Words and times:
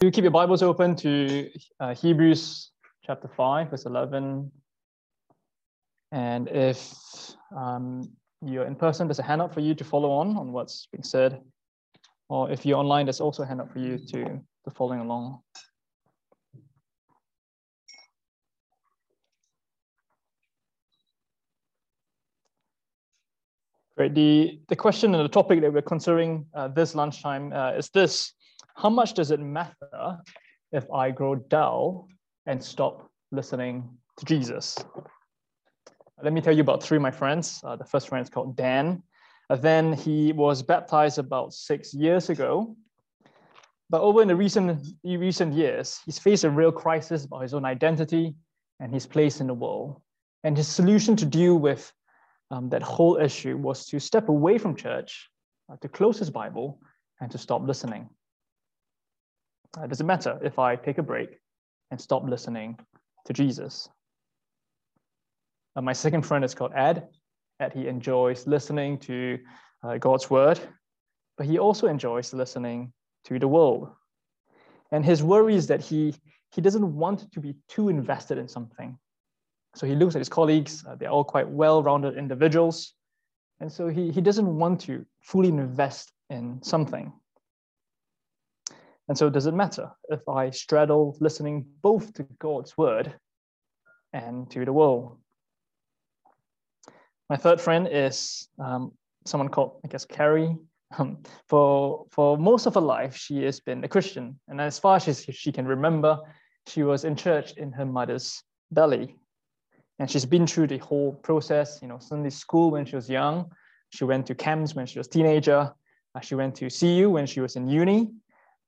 Do 0.00 0.10
keep 0.10 0.24
your 0.24 0.30
Bibles 0.30 0.62
open 0.62 0.96
to 0.96 1.50
uh, 1.78 1.94
Hebrews 1.94 2.70
chapter 3.04 3.28
5, 3.28 3.68
verse 3.68 3.84
11. 3.84 4.50
And 6.10 6.48
if 6.48 6.90
um, 7.54 8.10
you're 8.40 8.64
in 8.64 8.76
person, 8.76 9.08
there's 9.08 9.18
a 9.18 9.22
handout 9.22 9.52
for 9.52 9.60
you 9.60 9.74
to 9.74 9.84
follow 9.84 10.10
on 10.12 10.38
on 10.38 10.52
what's 10.52 10.88
being 10.90 11.02
said. 11.02 11.42
Or 12.30 12.50
if 12.50 12.64
you're 12.64 12.78
online, 12.78 13.04
there's 13.04 13.20
also 13.20 13.42
a 13.42 13.46
handout 13.46 13.70
for 13.70 13.78
you 13.78 13.98
to, 13.98 14.24
to 14.64 14.70
following 14.74 15.00
along. 15.00 15.40
Great. 23.98 24.14
The, 24.14 24.60
the 24.70 24.76
question 24.76 25.14
and 25.14 25.22
the 25.22 25.28
topic 25.28 25.60
that 25.60 25.70
we're 25.70 25.82
considering 25.82 26.46
uh, 26.54 26.68
this 26.68 26.94
lunchtime 26.94 27.52
uh, 27.52 27.72
is 27.72 27.90
this 27.90 28.32
how 28.76 28.90
much 28.90 29.14
does 29.14 29.30
it 29.30 29.40
matter 29.40 30.18
if 30.72 30.90
I 30.90 31.10
grow 31.10 31.34
dull 31.34 32.08
and 32.46 32.62
stop 32.62 33.10
listening 33.32 33.88
to 34.18 34.24
Jesus? 34.24 34.76
Let 36.22 36.32
me 36.32 36.40
tell 36.40 36.54
you 36.54 36.60
about 36.60 36.82
three 36.82 36.96
of 36.96 37.02
my 37.02 37.10
friends. 37.10 37.60
Uh, 37.64 37.76
the 37.76 37.84
first 37.84 38.08
friend 38.08 38.22
is 38.22 38.30
called 38.30 38.56
Dan. 38.56 39.02
Uh, 39.48 39.56
then 39.56 39.92
he 39.92 40.32
was 40.32 40.62
baptized 40.62 41.18
about 41.18 41.52
six 41.52 41.94
years 41.94 42.30
ago. 42.30 42.76
But 43.88 44.02
over 44.02 44.22
in 44.22 44.28
the 44.28 44.36
recent, 44.36 44.86
recent 45.02 45.52
years, 45.52 45.98
he's 46.04 46.18
faced 46.18 46.44
a 46.44 46.50
real 46.50 46.70
crisis 46.70 47.24
about 47.24 47.42
his 47.42 47.54
own 47.54 47.64
identity 47.64 48.34
and 48.78 48.94
his 48.94 49.06
place 49.06 49.40
in 49.40 49.48
the 49.48 49.54
world. 49.54 50.00
And 50.44 50.56
his 50.56 50.68
solution 50.68 51.16
to 51.16 51.26
deal 51.26 51.56
with 51.58 51.92
um, 52.50 52.68
that 52.68 52.82
whole 52.82 53.16
issue 53.16 53.56
was 53.56 53.86
to 53.86 53.98
step 53.98 54.28
away 54.28 54.58
from 54.58 54.76
church, 54.76 55.28
uh, 55.70 55.76
to 55.80 55.88
close 55.88 56.18
his 56.18 56.30
Bible, 56.30 56.80
and 57.20 57.30
to 57.32 57.38
stop 57.38 57.62
listening. 57.62 58.08
Uh, 59.78 59.86
does 59.86 60.00
it 60.00 60.04
matter 60.04 60.38
if 60.42 60.58
I 60.58 60.76
take 60.76 60.98
a 60.98 61.02
break 61.02 61.38
and 61.90 62.00
stop 62.00 62.24
listening 62.24 62.78
to 63.26 63.32
Jesus? 63.32 63.88
Uh, 65.76 65.82
my 65.82 65.92
second 65.92 66.22
friend 66.22 66.44
is 66.44 66.54
called 66.54 66.72
Ed. 66.74 67.08
Ed, 67.60 67.72
he 67.72 67.86
enjoys 67.86 68.46
listening 68.46 68.98
to 68.98 69.38
uh, 69.82 69.98
God's 69.98 70.28
word, 70.28 70.58
but 71.36 71.46
he 71.46 71.58
also 71.58 71.86
enjoys 71.86 72.32
listening 72.32 72.92
to 73.24 73.38
the 73.38 73.46
world. 73.46 73.90
And 74.90 75.04
his 75.04 75.22
worry 75.22 75.54
is 75.54 75.68
that 75.68 75.80
he, 75.80 76.14
he 76.50 76.60
doesn't 76.60 76.96
want 76.96 77.30
to 77.32 77.40
be 77.40 77.54
too 77.68 77.88
invested 77.88 78.38
in 78.38 78.48
something. 78.48 78.98
So 79.76 79.86
he 79.86 79.94
looks 79.94 80.16
at 80.16 80.18
his 80.18 80.28
colleagues, 80.28 80.84
uh, 80.88 80.96
they're 80.96 81.10
all 81.10 81.22
quite 81.22 81.48
well 81.48 81.82
rounded 81.82 82.16
individuals. 82.16 82.94
And 83.60 83.70
so 83.70 83.88
he, 83.88 84.10
he 84.10 84.20
doesn't 84.20 84.56
want 84.58 84.80
to 84.82 85.06
fully 85.22 85.48
invest 85.48 86.10
in 86.28 86.60
something. 86.62 87.12
And 89.10 89.18
so, 89.18 89.28
does 89.28 89.46
it 89.46 89.54
matter 89.54 89.90
if 90.08 90.20
I 90.28 90.50
straddle 90.50 91.16
listening 91.18 91.66
both 91.82 92.14
to 92.14 92.22
God's 92.38 92.78
word 92.78 93.12
and 94.12 94.48
to 94.52 94.64
the 94.64 94.72
world? 94.72 95.18
My 97.28 97.36
third 97.36 97.60
friend 97.60 97.88
is 97.90 98.46
um, 98.60 98.92
someone 99.26 99.48
called, 99.48 99.80
I 99.84 99.88
guess, 99.88 100.04
Carrie. 100.04 100.56
Um, 100.96 101.18
for, 101.48 102.06
for 102.12 102.38
most 102.38 102.66
of 102.66 102.74
her 102.74 102.80
life, 102.80 103.16
she 103.16 103.42
has 103.42 103.58
been 103.58 103.82
a 103.82 103.88
Christian. 103.88 104.38
And 104.46 104.60
as 104.60 104.78
far 104.78 105.00
as 105.04 105.26
she 105.28 105.50
can 105.50 105.66
remember, 105.66 106.16
she 106.68 106.84
was 106.84 107.04
in 107.04 107.16
church 107.16 107.54
in 107.56 107.72
her 107.72 107.86
mother's 107.86 108.40
belly. 108.70 109.16
And 109.98 110.08
she's 110.08 110.24
been 110.24 110.46
through 110.46 110.68
the 110.68 110.78
whole 110.78 111.14
process, 111.14 111.80
you 111.82 111.88
know, 111.88 111.98
Sunday 111.98 112.30
school 112.30 112.70
when 112.70 112.86
she 112.86 112.94
was 112.94 113.10
young. 113.10 113.50
She 113.92 114.04
went 114.04 114.26
to 114.28 114.36
camps 114.36 114.76
when 114.76 114.86
she 114.86 115.00
was 115.00 115.08
teenager. 115.08 115.74
Uh, 116.14 116.20
she 116.20 116.36
went 116.36 116.54
to 116.56 116.70
CU 116.70 117.10
when 117.10 117.26
she 117.26 117.40
was 117.40 117.56
in 117.56 117.66
uni. 117.66 118.12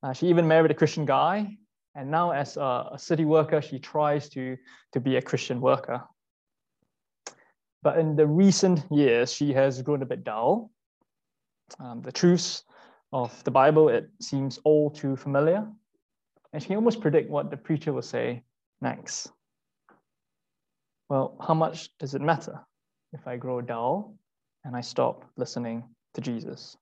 Uh, 0.03 0.13
she 0.13 0.27
even 0.29 0.49
married 0.49 0.71
a 0.71 0.75
Christian 0.75 1.05
guy. 1.05 1.57
And 1.95 2.11
now, 2.11 2.33
as 2.33 2.57
a, 2.57 2.91
a, 2.93 2.99
city 2.99 3.25
worker, 3.25 3.61
she 3.61 3.79
tries 3.79 4.29
to, 4.31 4.57
to 4.93 5.01
be 5.01 5.17
a 5.17 5.23
Christian 5.23 5.61
worker. 5.61 6.03
But 7.83 7.99
in 7.99 8.17
the 8.17 8.27
recent 8.27 8.81
years, 8.91 9.33
she 9.33 9.53
has 9.53 9.83
grown 9.83 10.03
a 10.03 10.07
bit 10.07 10.25
dull. 10.25 10.71
Um, 11.79 12.01
the 12.01 12.13
truths 12.13 12.65
of 13.13 13.45
the 13.45 13.51
Bible, 13.51 13.89
it 13.89 14.09
seems 14.21 14.59
all 14.65 14.91
too 14.91 15.17
familiar. 15.17 15.67
And 16.53 16.63
she 16.63 16.69
can 16.69 16.77
almost 16.77 17.01
predict 17.01 17.31
what 17.31 17.51
the 17.51 17.57
preacher 17.57 17.93
will 17.93 18.03
say 18.03 18.43
next. 18.81 19.31
Well, 21.09 21.37
how 21.47 21.55
much 21.55 21.91
does 21.99 22.15
it 22.15 22.23
matter 22.23 22.61
if 23.13 23.27
I 23.27 23.37
grow 23.37 23.61
dull 23.61 24.15
and 24.65 24.75
I 24.75 24.81
stop 24.81 25.25
listening 25.37 25.85
to 26.15 26.21
Jesus? 26.21 26.77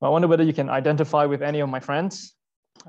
I 0.00 0.08
wonder 0.08 0.28
whether 0.28 0.44
you 0.44 0.52
can 0.52 0.70
identify 0.70 1.24
with 1.24 1.42
any 1.42 1.60
of 1.60 1.68
my 1.68 1.80
friends. 1.80 2.34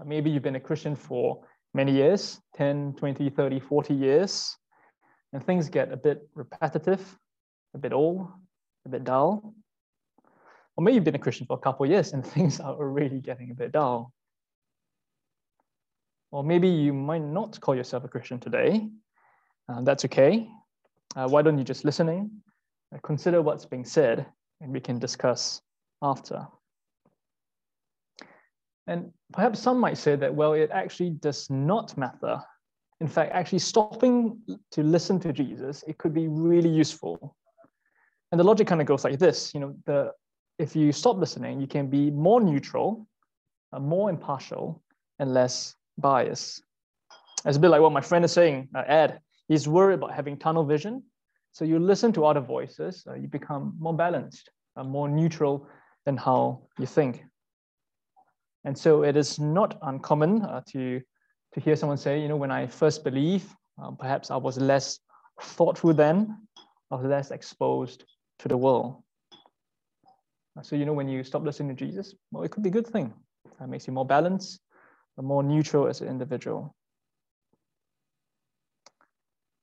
Maybe 0.05 0.29
you've 0.29 0.43
been 0.43 0.55
a 0.55 0.59
Christian 0.59 0.95
for 0.95 1.43
many 1.73 1.91
years 1.91 2.39
10, 2.55 2.93
20, 2.97 3.29
30, 3.29 3.59
40 3.59 3.93
years 3.93 4.55
and 5.33 5.43
things 5.43 5.69
get 5.69 5.91
a 5.91 5.97
bit 5.97 6.27
repetitive, 6.35 7.01
a 7.73 7.77
bit 7.77 7.93
old, 7.93 8.27
a 8.85 8.89
bit 8.89 9.03
dull. 9.03 9.53
Or 10.75 10.83
maybe 10.83 10.95
you've 10.95 11.03
been 11.03 11.15
a 11.15 11.19
Christian 11.19 11.47
for 11.47 11.57
a 11.57 11.59
couple 11.59 11.85
of 11.85 11.91
years 11.91 12.13
and 12.13 12.25
things 12.35 12.59
are 12.59 12.73
already 12.73 13.19
getting 13.19 13.49
a 13.51 13.55
bit 13.55 13.71
dull. 13.71 14.13
Or 16.31 16.43
maybe 16.43 16.67
you 16.67 16.93
might 16.93 17.23
not 17.23 17.59
call 17.59 17.75
yourself 17.75 18.03
a 18.03 18.07
Christian 18.07 18.39
today. 18.39 18.87
Uh, 19.67 19.81
that's 19.81 20.05
okay. 20.05 20.47
Uh, 21.15 21.27
why 21.27 21.41
don't 21.41 21.57
you 21.57 21.63
just 21.63 21.85
listening, 21.85 22.29
uh, 22.93 22.99
consider 23.01 23.41
what's 23.41 23.65
being 23.65 23.83
said, 23.83 24.27
and 24.61 24.71
we 24.71 24.79
can 24.79 24.99
discuss 24.99 25.61
after. 26.03 26.47
And 28.89 29.13
perhaps 29.31 29.59
some 29.59 29.79
might 29.79 29.99
say 29.99 30.15
that, 30.15 30.33
well, 30.33 30.53
it 30.53 30.71
actually 30.73 31.11
does 31.11 31.47
not 31.51 31.95
matter. 31.95 32.41
In 33.01 33.07
fact, 33.07 33.31
actually 33.33 33.59
stopping 33.59 34.39
to 34.71 34.81
listen 34.81 35.19
to 35.19 35.31
Jesus, 35.31 35.83
it 35.87 35.99
could 35.99 36.13
be 36.13 36.27
really 36.27 36.69
useful. 36.69 37.35
And 38.31 38.39
the 38.39 38.43
logic 38.43 38.65
kind 38.65 38.81
of 38.81 38.87
goes 38.87 39.03
like 39.03 39.19
this, 39.19 39.53
you 39.53 39.59
know, 39.59 39.75
the, 39.85 40.11
if 40.57 40.75
you 40.75 40.91
stop 40.91 41.17
listening, 41.17 41.61
you 41.61 41.67
can 41.67 41.87
be 41.87 42.09
more 42.09 42.41
neutral, 42.41 43.07
uh, 43.73 43.79
more 43.79 44.09
impartial, 44.09 44.81
and 45.19 45.35
less 45.35 45.75
biased. 45.99 46.63
It's 47.45 47.57
a 47.57 47.59
bit 47.59 47.69
like 47.69 47.81
what 47.81 47.93
my 47.93 48.01
friend 48.01 48.25
is 48.25 48.31
saying, 48.31 48.69
uh, 48.75 48.83
Ed. 48.87 49.19
He's 49.47 49.67
worried 49.67 49.99
about 49.99 50.13
having 50.13 50.35
tunnel 50.35 50.65
vision. 50.65 51.03
So 51.51 51.63
you 51.63 51.77
listen 51.77 52.11
to 52.13 52.25
other 52.25 52.41
voices, 52.41 53.03
uh, 53.07 53.13
you 53.13 53.27
become 53.27 53.75
more 53.79 53.93
balanced, 53.95 54.49
uh, 54.75 54.83
more 54.83 55.07
neutral 55.07 55.67
than 56.05 56.17
how 56.17 56.63
you 56.79 56.87
think. 56.87 57.23
And 58.65 58.77
so 58.77 59.03
it 59.03 59.15
is 59.15 59.39
not 59.39 59.77
uncommon 59.81 60.41
uh, 60.41 60.61
to, 60.69 61.01
to 61.53 61.59
hear 61.59 61.75
someone 61.75 61.97
say, 61.97 62.21
you 62.21 62.27
know, 62.27 62.35
when 62.35 62.51
I 62.51 62.67
first 62.67 63.03
believe, 63.03 63.45
um, 63.81 63.95
perhaps 63.97 64.31
I 64.31 64.37
was 64.37 64.57
less 64.57 64.99
thoughtful 65.41 65.93
then, 65.93 66.47
I 66.91 66.95
was 66.95 67.05
less 67.05 67.31
exposed 67.31 68.03
to 68.39 68.47
the 68.47 68.57
world. 68.57 69.01
Uh, 70.57 70.61
so, 70.61 70.75
you 70.75 70.85
know, 70.85 70.93
when 70.93 71.07
you 71.07 71.23
stop 71.23 71.43
listening 71.43 71.75
to 71.75 71.85
Jesus, 71.85 72.15
well, 72.31 72.43
it 72.43 72.51
could 72.51 72.63
be 72.63 72.69
a 72.69 72.73
good 72.73 72.87
thing. 72.87 73.13
It 73.61 73.67
makes 73.67 73.87
you 73.87 73.93
more 73.93 74.05
balanced, 74.05 74.59
more 75.17 75.43
neutral 75.43 75.87
as 75.87 76.01
an 76.01 76.07
individual. 76.07 76.75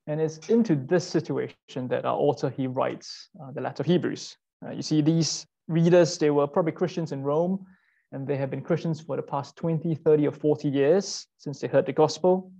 And 0.06 0.20
it's 0.20 0.38
into 0.48 0.76
this 0.76 1.06
situation 1.06 1.88
that 1.88 2.04
our 2.04 2.16
author, 2.16 2.48
he 2.48 2.66
writes 2.66 3.28
uh, 3.42 3.50
the 3.50 3.60
letter 3.60 3.82
of 3.82 3.86
Hebrews. 3.86 4.36
Uh, 4.64 4.70
you 4.70 4.82
see, 4.82 5.00
these 5.00 5.46
readers, 5.68 6.16
they 6.18 6.30
were 6.30 6.46
probably 6.46 6.72
Christians 6.72 7.12
in 7.12 7.22
Rome, 7.22 7.66
and 8.12 8.26
they 8.26 8.36
have 8.36 8.50
been 8.50 8.62
Christians 8.62 9.00
for 9.00 9.16
the 9.16 9.22
past 9.22 9.56
20, 9.56 9.94
30, 9.94 10.28
or 10.28 10.32
40 10.32 10.68
years 10.68 11.26
since 11.38 11.60
they 11.60 11.68
heard 11.68 11.86
the 11.86 11.92
gospel. 11.92 12.52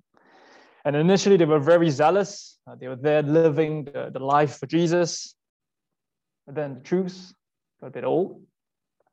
And 0.84 0.94
initially, 0.94 1.36
they 1.36 1.44
were 1.44 1.60
very 1.60 1.90
zealous. 1.90 2.58
Uh, 2.66 2.74
they 2.76 2.88
were 2.88 2.96
there 2.96 3.22
living 3.22 3.84
the, 3.84 4.10
the 4.12 4.20
life 4.20 4.58
for 4.58 4.66
Jesus. 4.66 5.34
But 6.46 6.54
then 6.54 6.74
the 6.74 6.80
truth 6.80 7.32
got 7.80 7.88
a 7.88 7.90
bit 7.90 8.04
old, 8.04 8.42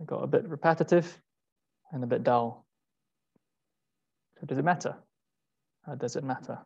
got 0.05 0.23
a 0.23 0.27
bit 0.27 0.47
repetitive, 0.47 1.19
and 1.91 2.03
a 2.03 2.07
bit 2.07 2.23
dull. 2.23 2.65
So, 4.39 4.45
does 4.45 4.57
it 4.57 4.65
matter? 4.65 4.95
Does 5.97 6.15
it 6.15 6.23
matter? 6.23 6.59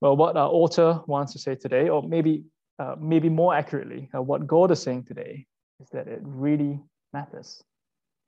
Well, 0.00 0.16
what 0.16 0.36
our 0.36 0.48
author 0.48 1.02
wants 1.06 1.32
to 1.32 1.38
say 1.38 1.54
today, 1.54 1.88
or 1.88 2.02
maybe, 2.02 2.44
uh, 2.78 2.96
maybe 3.00 3.28
more 3.28 3.54
accurately, 3.54 4.10
uh, 4.14 4.20
what 4.22 4.46
God 4.46 4.70
is 4.70 4.82
saying 4.82 5.04
today, 5.04 5.46
is 5.80 5.88
that 5.90 6.06
it 6.06 6.20
really 6.22 6.80
matters. 7.16 7.64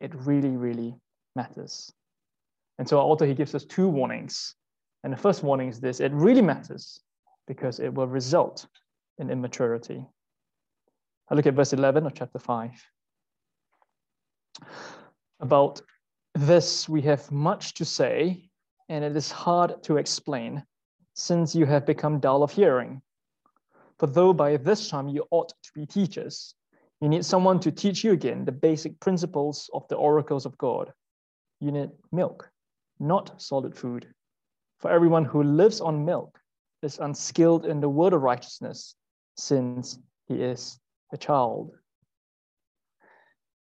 It 0.00 0.14
really, 0.14 0.56
really 0.56 0.96
matters. 1.36 1.92
And 2.78 2.88
so 2.88 2.98
our 2.98 3.04
author, 3.04 3.26
he 3.26 3.34
gives 3.34 3.54
us 3.54 3.64
two 3.64 3.88
warnings. 3.88 4.54
And 5.04 5.12
the 5.12 5.16
first 5.26 5.42
warning 5.42 5.68
is 5.68 5.78
this, 5.78 6.00
it 6.00 6.12
really 6.12 6.42
matters 6.42 7.00
because 7.46 7.80
it 7.80 7.92
will 7.92 8.06
result 8.06 8.66
in 9.18 9.30
immaturity. 9.30 10.06
I 11.30 11.34
look 11.34 11.46
at 11.46 11.54
verse 11.54 11.74
11 11.74 12.06
of 12.06 12.14
chapter 12.14 12.38
5. 12.38 12.70
About 15.40 15.82
this, 16.34 16.88
we 16.88 17.02
have 17.02 17.30
much 17.30 17.74
to 17.74 17.84
say, 17.84 18.48
and 18.88 19.04
it 19.04 19.14
is 19.16 19.30
hard 19.30 19.82
to 19.82 19.98
explain, 19.98 20.64
since 21.14 21.54
you 21.54 21.66
have 21.66 21.84
become 21.84 22.20
dull 22.20 22.42
of 22.42 22.52
hearing. 22.52 23.02
For 23.98 24.06
though 24.06 24.32
by 24.32 24.56
this 24.56 24.88
time 24.88 25.08
you 25.08 25.26
ought 25.30 25.52
to 25.64 25.70
be 25.74 25.84
teachers, 25.84 26.54
you 27.00 27.08
need 27.08 27.24
someone 27.24 27.60
to 27.60 27.70
teach 27.70 28.02
you 28.02 28.12
again 28.12 28.44
the 28.44 28.52
basic 28.52 28.98
principles 29.00 29.70
of 29.72 29.86
the 29.88 29.96
oracles 29.96 30.46
of 30.46 30.56
God. 30.58 30.92
you 31.60 31.72
need 31.72 31.90
milk, 32.12 32.48
not 33.00 33.42
solid 33.42 33.76
food. 33.76 34.06
For 34.78 34.90
everyone 34.90 35.24
who 35.24 35.42
lives 35.42 35.80
on 35.80 36.04
milk 36.04 36.38
is 36.82 37.00
unskilled 37.00 37.66
in 37.66 37.80
the 37.80 37.88
word 37.88 38.12
of 38.12 38.22
righteousness, 38.22 38.94
since 39.36 39.98
he 40.28 40.34
is 40.34 40.78
a 41.12 41.16
child. 41.16 41.72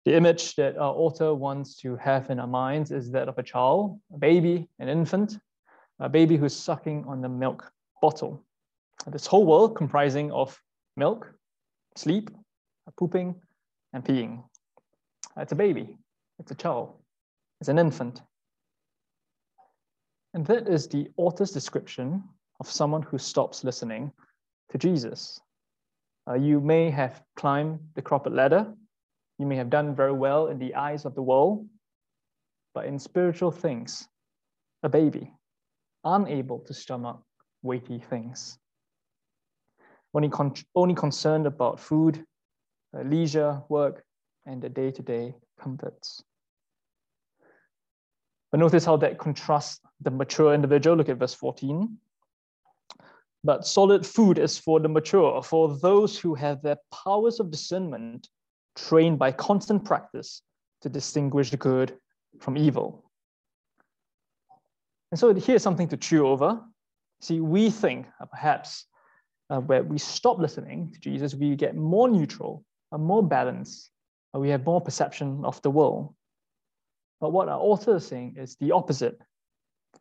The 0.06 0.16
image 0.16 0.56
that 0.56 0.78
our 0.78 0.94
author 0.94 1.34
wants 1.34 1.76
to 1.78 1.96
have 1.98 2.30
in 2.30 2.40
our 2.40 2.48
minds 2.48 2.92
is 2.92 3.12
that 3.12 3.30
of 3.30 3.38
a 3.38 3.44
child, 3.44 4.00
a 4.14 4.18
baby, 4.18 4.68
an 4.80 4.90
infant, 4.90 5.38
a 6.00 6.10
baby 6.10 6.38
who's 6.38 6.56
sucking 6.56 7.06
on 7.08 7.22
the 7.22 7.30
milk 7.30 7.72
bottle. 8.02 8.46
This 9.08 9.26
whole 9.26 9.46
world 9.46 9.76
comprising 9.76 10.32
of 10.32 10.58
milk, 10.98 11.34
sleep, 11.96 12.30
pooping, 12.92 13.36
and 13.94 14.04
peeing. 14.04 14.44
It's 15.38 15.52
a 15.52 15.56
baby, 15.56 15.98
it's 16.40 16.52
a 16.52 16.56
child, 16.56 16.94
it's 17.60 17.70
an 17.70 17.80
infant. 17.80 18.22
And 20.34 20.46
that 20.48 20.68
is 20.68 20.88
the 20.88 21.10
author's 21.18 21.52
description 21.52 22.24
of 22.60 22.70
someone 22.70 23.04
who 23.04 23.18
stops 23.18 23.64
listening 23.64 24.12
to 24.72 24.78
Jesus. 24.78 25.40
Uh, 26.28 26.36
you 26.36 26.60
may 26.60 26.90
have 26.90 27.22
climbed 27.36 27.80
the 27.96 28.02
corporate 28.02 28.36
ladder, 28.36 28.74
you 29.38 29.46
may 29.46 29.56
have 29.56 29.70
done 29.70 29.96
very 29.96 30.14
well 30.14 30.48
in 30.48 30.58
the 30.58 30.74
eyes 30.76 31.06
of 31.06 31.16
the 31.16 31.22
world, 31.22 31.68
but 32.74 32.86
in 32.86 32.98
spiritual 32.98 33.52
things, 33.52 34.08
a 34.84 34.90
baby, 34.90 35.34
unable 36.04 36.60
to 36.60 36.74
stomach 36.74 37.22
weighty 37.62 38.00
things. 38.00 38.58
Only, 40.14 40.30
con- 40.30 40.54
only 40.76 40.96
concerned 40.96 41.48
about 41.48 41.80
food, 41.80 42.26
leisure, 43.02 43.62
work, 43.70 44.04
and 44.46 44.62
the 44.62 44.70
day 44.70 44.92
to 44.92 45.02
day 45.02 45.36
comforts. 45.60 46.24
But 48.52 48.60
notice 48.60 48.86
how 48.86 48.98
that 48.98 49.18
contrasts 49.18 49.80
the 50.02 50.12
mature 50.12 50.54
individual. 50.54 50.96
Look 50.96 51.10
at 51.10 51.18
verse 51.18 51.34
14. 51.34 51.98
But 53.44 53.66
solid 53.66 54.06
food 54.06 54.38
is 54.38 54.58
for 54.58 54.80
the 54.80 54.88
mature, 54.88 55.42
for 55.42 55.78
those 55.78 56.18
who 56.18 56.36
have 56.36 56.62
their 56.62 56.78
powers 56.92 57.40
of 57.40 57.52
discernment 57.52 58.28
trained 58.76 59.20
by 59.20 59.32
constant 59.32 59.84
practice 59.84 60.42
to 60.82 60.90
distinguish 60.90 61.50
the 61.50 61.58
good 61.58 61.98
from 62.40 62.58
evil. 62.58 63.10
And 65.12 65.20
so 65.20 65.34
here's 65.34 65.64
something 65.64 65.90
to 65.90 65.98
chew 65.98 66.28
over. 66.28 66.62
See, 67.22 67.40
we 67.40 67.70
think 67.70 68.08
uh, 68.20 68.26
perhaps 68.26 68.86
uh, 69.50 69.60
where 69.60 69.84
we 69.84 69.98
stop 69.98 70.40
listening 70.40 70.92
to 70.94 71.00
Jesus, 71.00 71.36
we 71.36 71.56
get 71.56 71.76
more 71.76 72.08
neutral, 72.08 72.66
and 72.94 73.04
more 73.04 73.24
balanced, 73.24 73.90
and 74.34 74.42
we 74.42 74.50
have 74.50 74.66
more 74.66 74.80
perception 74.80 75.44
of 75.44 75.62
the 75.64 75.72
world. 75.72 76.14
But 77.20 77.32
what 77.32 77.50
our 77.50 77.60
author 77.60 77.98
is 77.98 78.08
saying 78.08 78.36
is 78.38 78.56
the 78.58 78.72
opposite. 78.72 79.20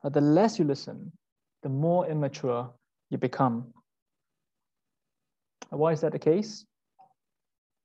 Uh, 0.04 0.10
the 0.10 0.20
less 0.20 0.58
you 0.58 0.64
listen, 0.64 1.10
the 1.62 1.68
more 1.68 2.06
immature 2.06 2.70
you 3.10 3.18
become. 3.18 3.72
Why 5.70 5.92
is 5.92 6.00
that 6.02 6.12
the 6.12 6.18
case? 6.18 6.66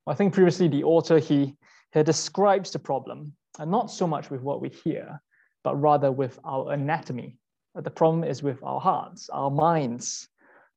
I 0.07 0.13
think 0.13 0.33
previously 0.33 0.67
the 0.67 0.83
author 0.83 1.19
he, 1.19 1.55
he 1.93 2.03
describes 2.03 2.71
the 2.71 2.79
problem, 2.79 3.33
and 3.59 3.71
not 3.71 3.89
so 3.89 4.07
much 4.07 4.29
with 4.29 4.41
what 4.41 4.61
we 4.61 4.69
hear, 4.69 5.21
but 5.63 5.75
rather 5.75 6.11
with 6.11 6.39
our 6.43 6.71
anatomy. 6.71 7.37
The 7.75 7.91
problem 7.91 8.23
is 8.23 8.43
with 8.43 8.61
our 8.63 8.81
hearts, 8.81 9.29
our 9.29 9.51
minds, 9.51 10.27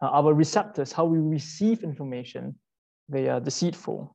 uh, 0.02 0.08
our 0.08 0.34
receptors, 0.34 0.92
how 0.92 1.04
we 1.04 1.18
receive 1.18 1.82
information. 1.82 2.54
They 3.08 3.28
are 3.28 3.40
deceitful. 3.40 4.14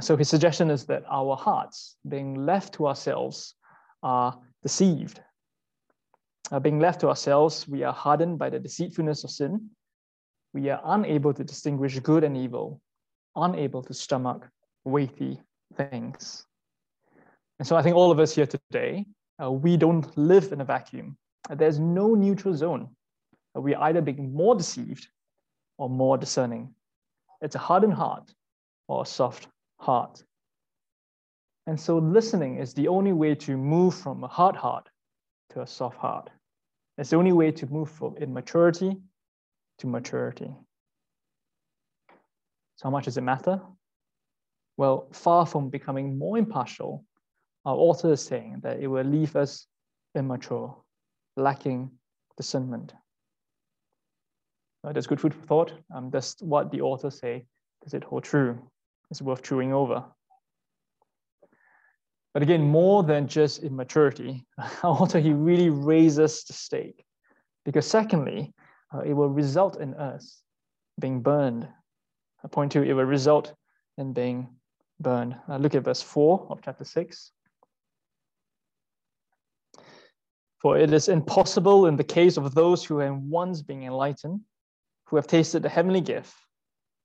So 0.00 0.16
his 0.16 0.28
suggestion 0.28 0.70
is 0.70 0.86
that 0.86 1.02
our 1.10 1.36
hearts, 1.36 1.96
being 2.08 2.46
left 2.46 2.74
to 2.74 2.86
ourselves, 2.86 3.54
are 4.02 4.38
deceived. 4.62 5.20
Uh, 6.52 6.60
being 6.60 6.78
left 6.78 7.00
to 7.00 7.08
ourselves, 7.08 7.66
we 7.66 7.82
are 7.82 7.92
hardened 7.92 8.38
by 8.38 8.50
the 8.50 8.58
deceitfulness 8.58 9.24
of 9.24 9.30
sin. 9.30 9.70
We 10.52 10.70
are 10.70 10.80
unable 10.84 11.34
to 11.34 11.44
distinguish 11.44 11.98
good 12.00 12.24
and 12.24 12.36
evil 12.36 12.80
unable 13.36 13.82
to 13.82 13.94
stomach 13.94 14.48
weighty 14.84 15.40
things. 15.76 16.46
And 17.58 17.66
so 17.66 17.76
I 17.76 17.82
think 17.82 17.96
all 17.96 18.10
of 18.10 18.18
us 18.18 18.34
here 18.34 18.46
today, 18.46 19.06
uh, 19.42 19.50
we 19.50 19.76
don't 19.76 20.16
live 20.16 20.52
in 20.52 20.60
a 20.60 20.64
vacuum. 20.64 21.16
Uh, 21.48 21.54
there's 21.54 21.78
no 21.78 22.14
neutral 22.14 22.54
zone. 22.54 22.88
Uh, 23.56 23.60
we 23.60 23.74
either 23.74 24.00
being 24.00 24.32
more 24.32 24.54
deceived 24.54 25.08
or 25.78 25.88
more 25.88 26.16
discerning. 26.16 26.74
It's 27.40 27.54
a 27.54 27.58
hardened 27.58 27.94
heart 27.94 28.32
or 28.88 29.02
a 29.02 29.06
soft 29.06 29.48
heart. 29.80 30.22
And 31.66 31.78
so 31.78 31.98
listening 31.98 32.58
is 32.58 32.74
the 32.74 32.88
only 32.88 33.12
way 33.12 33.34
to 33.34 33.56
move 33.56 33.94
from 33.94 34.24
a 34.24 34.28
hard 34.28 34.56
heart 34.56 34.88
to 35.50 35.62
a 35.62 35.66
soft 35.66 35.96
heart. 35.96 36.30
It's 36.98 37.10
the 37.10 37.16
only 37.16 37.32
way 37.32 37.50
to 37.52 37.66
move 37.66 37.90
from 37.90 38.16
immaturity 38.16 38.96
to 39.78 39.86
maturity. 39.86 40.50
So 42.76 42.84
how 42.84 42.90
much 42.90 43.06
does 43.06 43.16
it 43.16 43.22
matter? 43.22 43.60
Well, 44.76 45.08
far 45.12 45.46
from 45.46 45.70
becoming 45.70 46.18
more 46.18 46.38
impartial, 46.38 47.04
our 47.64 47.74
author 47.74 48.12
is 48.12 48.22
saying 48.22 48.60
that 48.62 48.80
it 48.80 48.86
will 48.86 49.04
leave 49.04 49.36
us 49.36 49.66
immature, 50.14 50.76
lacking 51.36 51.90
discernment. 52.36 52.94
Uh, 54.82 54.92
that's 54.92 55.06
good 55.06 55.20
food 55.20 55.34
for 55.34 55.46
thought. 55.46 55.72
Um, 55.94 56.10
does 56.10 56.36
what 56.40 56.70
the 56.70 56.80
author 56.80 57.10
say, 57.10 57.44
does 57.84 57.92
it 57.92 58.04
hold 58.04 58.24
true? 58.24 58.58
It's 59.10 59.22
worth 59.22 59.42
chewing 59.42 59.72
over. 59.72 60.04
But 62.32 62.42
again, 62.42 62.62
more 62.62 63.02
than 63.02 63.26
just 63.26 63.62
immaturity, 63.62 64.46
author, 64.84 65.18
he 65.28 65.32
really 65.32 65.68
raises 65.68 66.44
the 66.44 66.52
stake. 66.52 67.04
Because 67.64 67.86
secondly, 67.86 68.54
uh, 68.94 69.00
it 69.00 69.14
will 69.14 69.28
result 69.28 69.80
in 69.80 69.94
us 69.94 70.42
being 70.98 71.22
burned 71.22 71.68
Point 72.48 72.72
two, 72.72 72.82
it 72.82 72.94
will 72.94 73.04
result 73.04 73.54
in 73.98 74.12
being 74.12 74.48
burned. 74.98 75.36
Uh, 75.48 75.58
look 75.58 75.74
at 75.74 75.84
verse 75.84 76.02
4 76.02 76.46
of 76.50 76.60
chapter 76.62 76.84
6. 76.84 77.32
For 80.60 80.76
it 80.76 80.92
is 80.92 81.08
impossible 81.08 81.86
in 81.86 81.96
the 81.96 82.04
case 82.04 82.36
of 82.36 82.54
those 82.54 82.84
who 82.84 82.98
have 82.98 83.16
once 83.16 83.62
been 83.62 83.82
enlightened, 83.82 84.40
who 85.06 85.16
have 85.16 85.26
tasted 85.26 85.62
the 85.62 85.68
heavenly 85.68 86.00
gift, 86.00 86.34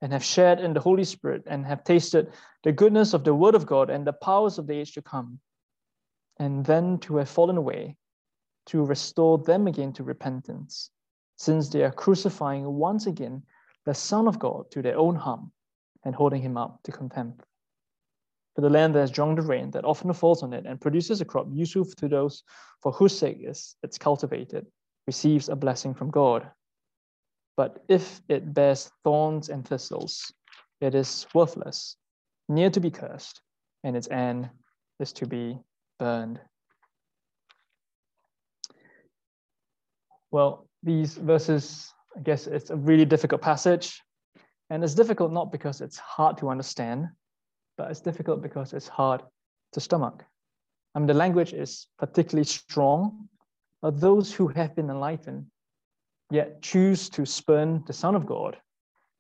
and 0.06 0.14
have 0.14 0.24
shared 0.24 0.60
in 0.60 0.72
the 0.72 0.80
Holy 0.80 1.04
Spirit, 1.04 1.42
and 1.48 1.66
have 1.66 1.84
tasted 1.84 2.32
the 2.64 2.72
goodness 2.72 3.16
of 3.16 3.24
the 3.24 3.34
Word 3.34 3.56
of 3.56 3.66
God 3.66 3.90
and 3.90 4.06
the 4.06 4.14
powers 4.14 4.60
of 4.60 4.68
the 4.68 4.78
age 4.78 4.94
to 4.94 5.02
come, 5.02 5.40
and 6.38 6.64
then 6.64 7.00
to 7.00 7.16
have 7.16 7.28
fallen 7.28 7.58
away, 7.58 7.98
to 8.68 8.86
restore 8.86 9.40
them 9.40 9.66
again 9.66 9.92
to 9.94 10.04
repentance, 10.04 10.92
since 11.38 11.70
they 11.70 11.82
are 11.82 11.92
crucifying 11.92 12.72
once 12.72 13.08
again 13.08 13.42
the 13.88 13.96
Son 13.96 14.28
of 14.28 14.38
God 14.38 14.70
to 14.70 14.84
their 14.84 14.96
own 14.96 15.16
harm 15.16 15.52
and 16.04 16.14
holding 16.14 16.44
him 16.44 16.56
up 16.56 16.82
to 16.84 16.92
contempt. 16.92 17.44
For 18.54 18.62
the 18.62 18.70
land 18.70 18.94
that 18.94 19.00
has 19.00 19.10
drunk 19.10 19.38
the 19.38 19.42
rain 19.42 19.72
that 19.72 19.86
often 19.86 20.14
falls 20.14 20.44
on 20.44 20.54
it 20.54 20.68
and 20.68 20.80
produces 20.80 21.20
a 21.20 21.26
crop 21.26 21.48
useful 21.50 21.84
to 21.84 22.08
those 22.08 22.44
for 22.84 22.92
whose 22.92 23.18
sake 23.18 23.40
it's 23.42 23.98
cultivated, 23.98 24.68
receives 25.08 25.50
a 25.50 25.56
blessing 25.56 25.96
from 25.96 26.12
God. 26.12 26.48
But 27.58 27.84
if 27.88 28.22
it 28.28 28.54
bears 28.54 28.92
thorns 29.04 29.50
and 29.50 29.68
thistles, 29.68 30.34
it 30.82 30.94
is 30.94 31.26
worthless, 31.34 31.96
near 32.50 32.70
to 32.70 32.80
be 32.80 32.92
cursed, 32.92 33.42
and 33.84 33.96
its 33.96 34.10
end 34.10 34.50
is 35.00 35.14
to 35.14 35.26
be 35.26 35.60
burned. 36.00 36.40
Well, 40.32 40.68
these 40.84 41.16
verses 41.16 41.94
I 42.16 42.22
guess 42.22 42.48
it's 42.48 42.70
a 42.70 42.76
really 42.76 43.06
difficult 43.06 43.42
passage. 43.42 44.02
And 44.70 44.84
it's 44.84 44.96
difficult 44.96 45.32
not 45.32 45.52
because 45.52 45.82
it's 45.82 45.98
hard 45.98 46.38
to 46.38 46.50
understand, 46.50 47.10
but 47.78 47.92
it's 47.92 48.02
difficult 48.02 48.42
because 48.42 48.74
it's 48.74 48.88
hard 48.88 49.22
to 49.74 49.80
stomach. 49.80 50.24
I 50.96 51.00
mean, 51.00 51.08
the 51.08 51.14
language 51.14 51.54
is 51.54 51.88
particularly 52.00 52.46
strong, 52.46 53.28
but 53.82 54.00
those 54.00 54.34
who 54.34 54.48
have 54.48 54.76
been 54.76 54.90
enlightened 54.90 55.48
yet 56.32 56.62
choose 56.62 57.10
to 57.10 57.26
spurn 57.26 57.84
the 57.88 57.94
Son 57.94 58.16
of 58.16 58.26
God 58.26 58.58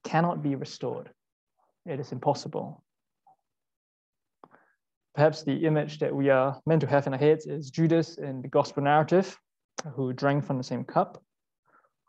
cannot 0.03 0.43
be 0.43 0.55
restored. 0.55 1.09
It 1.85 1.99
is 1.99 2.11
impossible. 2.11 2.83
Perhaps 5.13 5.43
the 5.43 5.65
image 5.65 5.99
that 5.99 6.13
we 6.13 6.29
are 6.29 6.59
meant 6.65 6.81
to 6.81 6.87
have 6.87 7.07
in 7.07 7.13
our 7.13 7.19
heads 7.19 7.45
is 7.45 7.69
Judas 7.69 8.17
in 8.17 8.41
the 8.41 8.47
gospel 8.47 8.83
narrative, 8.83 9.37
who 9.95 10.13
drank 10.13 10.43
from 10.43 10.57
the 10.57 10.63
same 10.63 10.83
cup 10.83 11.23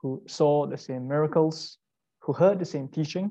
who 0.07 0.23
saw 0.27 0.67
the 0.67 0.79
same 0.79 1.09
miracles, 1.09 1.79
who 2.21 2.33
heard 2.33 2.59
the 2.59 2.65
same 2.65 2.89
teaching, 2.89 3.31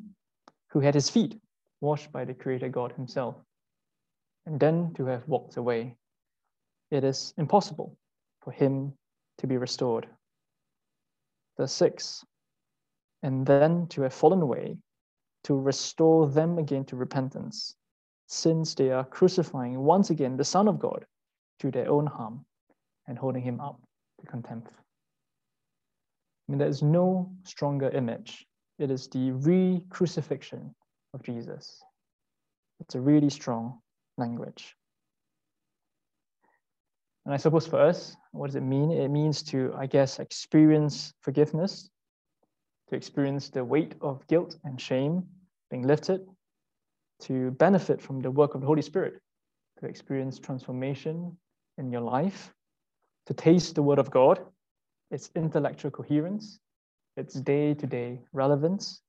who 0.72 0.79
had 0.79 0.93
his 0.93 1.10
feet 1.10 1.39
washed 1.79 2.12
by 2.12 2.25
the 2.25 2.34
Creator 2.34 2.69
God 2.69 2.91
Himself, 2.91 3.36
and 4.45 4.60
then 4.60 4.93
to 4.95 5.05
have 5.05 5.27
walked 5.27 5.57
away. 5.57 5.95
It 6.91 7.03
is 7.03 7.34
impossible 7.38 7.98
for 8.41 8.51
him 8.51 8.93
to 9.38 9.48
be 9.48 9.57
restored. 9.57 10.07
Verse 11.58 11.74
6 11.74 12.26
And 13.24 13.46
then 13.46 13.88
to 13.88 14.02
have 14.02 14.14
fallen 14.14 14.42
away, 14.42 14.78
to 15.44 15.56
restore 15.56 16.28
them 16.28 16.58
again 16.58 16.86
to 16.86 16.96
repentance, 16.96 17.76
since 18.28 18.74
they 18.74 18.92
are 18.92 19.04
crucifying 19.04 19.80
once 19.80 20.10
again 20.10 20.38
the 20.38 20.44
Son 20.44 20.68
of 20.68 20.80
God 20.80 21.06
to 21.60 21.72
their 21.72 21.90
own 21.90 22.08
harm 22.08 22.46
and 23.08 23.18
holding 23.18 23.44
him 23.44 23.60
up 23.62 23.80
to 24.20 24.26
contempt. 24.26 24.72
I 26.48 26.52
mean, 26.52 26.60
there's 26.60 26.84
no 26.84 27.32
stronger 27.44 27.90
image. 27.90 28.46
It 28.78 28.92
is 28.92 29.08
the 29.08 29.32
re 29.32 29.84
crucifixion 29.90 30.76
of 31.14 31.24
Jesus. 31.24 31.82
It's 32.80 32.96
a 32.96 33.02
really 33.02 33.30
strong 33.30 33.80
language. 34.18 34.76
And 37.25 37.34
I 37.34 37.38
suppose 37.38 37.65
for 37.65 37.79
us, 37.79 38.15
what 38.32 38.48
does 38.48 38.55
it 38.55 38.62
mean? 38.62 38.91
It 38.91 39.10
means 39.10 39.41
to, 39.44 39.74
I 39.75 39.88
guess, 39.88 40.20
experience 40.20 41.13
forgiveness, 41.22 41.89
to 42.89 42.96
experience 42.96 43.50
the 43.50 43.65
weight 43.65 43.96
of 44.01 44.25
guilt 44.27 44.58
and 44.63 44.79
shame 44.79 45.24
being 45.72 45.88
lifted, 45.88 46.22
to 47.22 47.51
benefit 47.51 48.00
from 48.00 48.20
the 48.20 48.29
work 48.29 48.53
of 48.53 48.62
the 48.62 48.67
Holy 48.67 48.84
Spirit, 48.84 49.20
to 49.79 49.88
experience 49.88 50.38
transformation 50.38 51.36
in 51.79 51.91
your 51.91 52.01
life, 52.01 52.53
to 53.25 53.34
taste 53.34 53.74
the 53.74 53.82
Word 53.82 53.98
of 53.98 54.12
God, 54.12 54.39
its 55.10 55.32
intellectual 55.36 55.89
coherence, 55.89 56.60
its 57.17 57.34
day 57.34 57.74
to 57.74 57.88
day 57.88 58.20
relevance, 58.34 59.01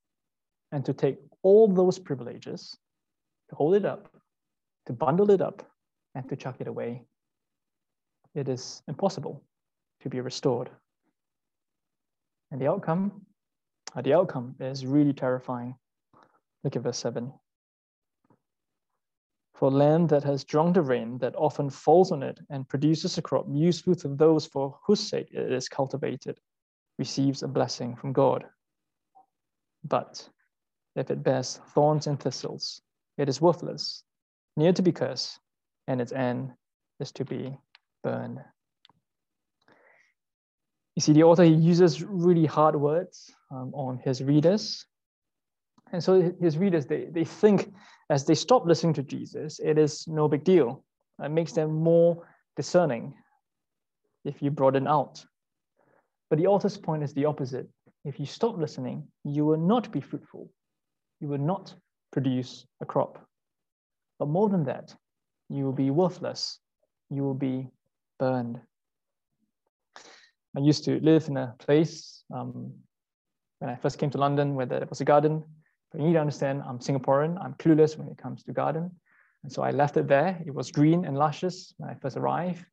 and 0.73 0.85
to 0.87 0.95
take 0.95 1.19
all 1.43 1.69
those 1.69 1.99
privileges, 1.99 2.79
to 3.51 3.57
hold 3.57 3.75
it 3.75 3.85
up, 3.85 4.11
to 4.87 4.93
bundle 4.93 5.31
it 5.31 5.43
up, 5.43 5.69
and 6.15 6.27
to 6.31 6.37
chuck 6.37 6.57
it 6.61 6.67
away. 6.67 7.03
It 8.37 8.49
is 8.51 8.83
impossible 8.87 9.43
to 10.03 10.11
be 10.11 10.21
restored. 10.21 10.69
And 12.51 12.61
the 12.61 12.69
outcome, 12.69 13.25
uh, 13.97 14.03
the 14.03 14.13
outcome 14.13 14.55
is 14.61 14.85
really 14.85 15.15
terrifying. 15.15 15.75
Look 16.63 16.77
at 16.77 16.83
verse 16.83 16.99
7. 16.99 17.33
For 19.55 19.71
land 19.71 20.11
that 20.11 20.23
has 20.25 20.45
drunk 20.45 20.75
the 20.75 20.83
rain 20.83 21.17
that 21.19 21.35
often 21.35 21.71
falls 21.71 22.13
on 22.13 22.23
it 22.23 22.39
and 22.51 22.69
produces 22.69 23.17
a 23.17 23.23
crop 23.23 23.47
useful 23.51 23.95
to 23.97 24.09
those 24.09 24.45
for 24.45 24.79
whose 24.87 25.01
sake 25.01 25.29
it 25.33 25.51
is 25.51 25.67
cultivated, 25.71 26.39
receives 26.99 27.43
a 27.43 27.49
blessing 27.49 27.97
from 27.97 28.13
God. 28.13 28.45
But 29.83 30.29
if 30.95 31.11
it 31.11 31.23
bears 31.23 31.59
thorns 31.69 32.07
and 32.07 32.21
thistles, 32.21 32.83
it 33.17 33.31
is 33.31 33.41
worthless, 33.41 34.05
near 34.59 34.75
to 34.75 34.83
be 34.83 34.93
cursed, 34.93 35.41
and 35.89 36.03
its 36.03 36.13
end 36.13 36.53
is 37.01 37.13
to 37.13 37.25
be 37.25 37.57
burned. 38.07 38.39
You 40.95 41.03
see, 41.03 41.13
the 41.13 41.25
author 41.25 41.43
he 41.43 41.51
uses 41.53 42.03
really 42.05 42.47
hard 42.47 42.77
words 42.77 43.35
um, 43.51 43.73
on 43.75 43.99
his 43.99 44.23
readers. 44.23 44.87
And 45.93 46.03
so 46.03 46.33
his 46.41 46.57
readers, 46.57 46.87
they, 46.87 47.07
they 47.11 47.25
think 47.25 47.73
as 48.09 48.25
they 48.25 48.37
stop 48.37 48.65
listening 48.65 48.95
to 48.95 49.03
Jesus, 49.03 49.59
it 49.59 49.77
is 49.77 50.07
no 50.07 50.29
big 50.29 50.45
deal. 50.45 50.85
It 51.21 51.31
makes 51.31 51.53
them 51.53 51.75
more 51.75 52.29
discerning 52.57 53.15
if 54.25 54.41
you 54.41 54.51
broaden 54.53 54.87
out. 54.87 55.25
But 56.31 56.39
the 56.39 56.47
author's 56.47 56.79
point 56.79 57.03
is 57.03 57.13
the 57.13 57.25
opposite. 57.25 57.69
If 58.05 58.21
you 58.21 58.27
stop 58.27 58.57
listening, 58.57 59.09
you 59.25 59.45
will 59.45 59.59
not 59.59 59.91
be 59.91 60.01
fruitful. 60.01 60.49
You 61.21 61.29
will 61.29 61.45
not 61.53 61.75
produce 62.13 62.67
a 62.81 62.87
crop. 62.87 63.19
But 64.21 64.29
more 64.29 64.49
than 64.49 64.65
that, 64.65 64.95
you 65.49 65.65
will 65.65 65.79
be 65.85 65.91
worthless. 65.91 66.61
You 67.11 67.23
will 67.25 67.35
be 67.35 67.69
burned. 68.19 68.61
I 70.57 70.61
used 70.61 70.85
to 70.85 71.01
live 71.01 71.29
in 71.29 71.37
a 71.37 71.55
place 71.59 72.25
um, 72.35 72.73
when 73.59 73.71
I 73.71 73.77
first 73.77 73.99
came 73.99 74.11
to 74.11 74.19
London 74.19 74.55
where 74.55 74.67
there 74.67 74.87
was 74.89 75.01
a 75.01 75.05
garden. 75.05 75.45
But 75.93 76.01
you 76.01 76.07
need 76.09 76.15
to 76.15 76.21
understand, 76.21 76.63
I'm 76.67 76.79
Singaporean. 76.79 77.43
I'm 77.43 77.55
clueless 77.55 77.97
when 77.97 78.09
it 78.09 78.19
comes 78.19 78.43
to 78.45 78.53
garden. 78.53 78.91
And 79.43 79.53
so 79.53 79.63
I 79.63 79.71
left 79.71 79.97
it 79.97 80.09
there. 80.09 80.43
It 80.45 80.55
was 80.55 80.71
green 80.71 81.05
and 81.05 81.17
luscious 81.17 81.75
when 81.77 81.91
I 81.91 81.95
first 81.95 82.17
arrived. 82.17 82.65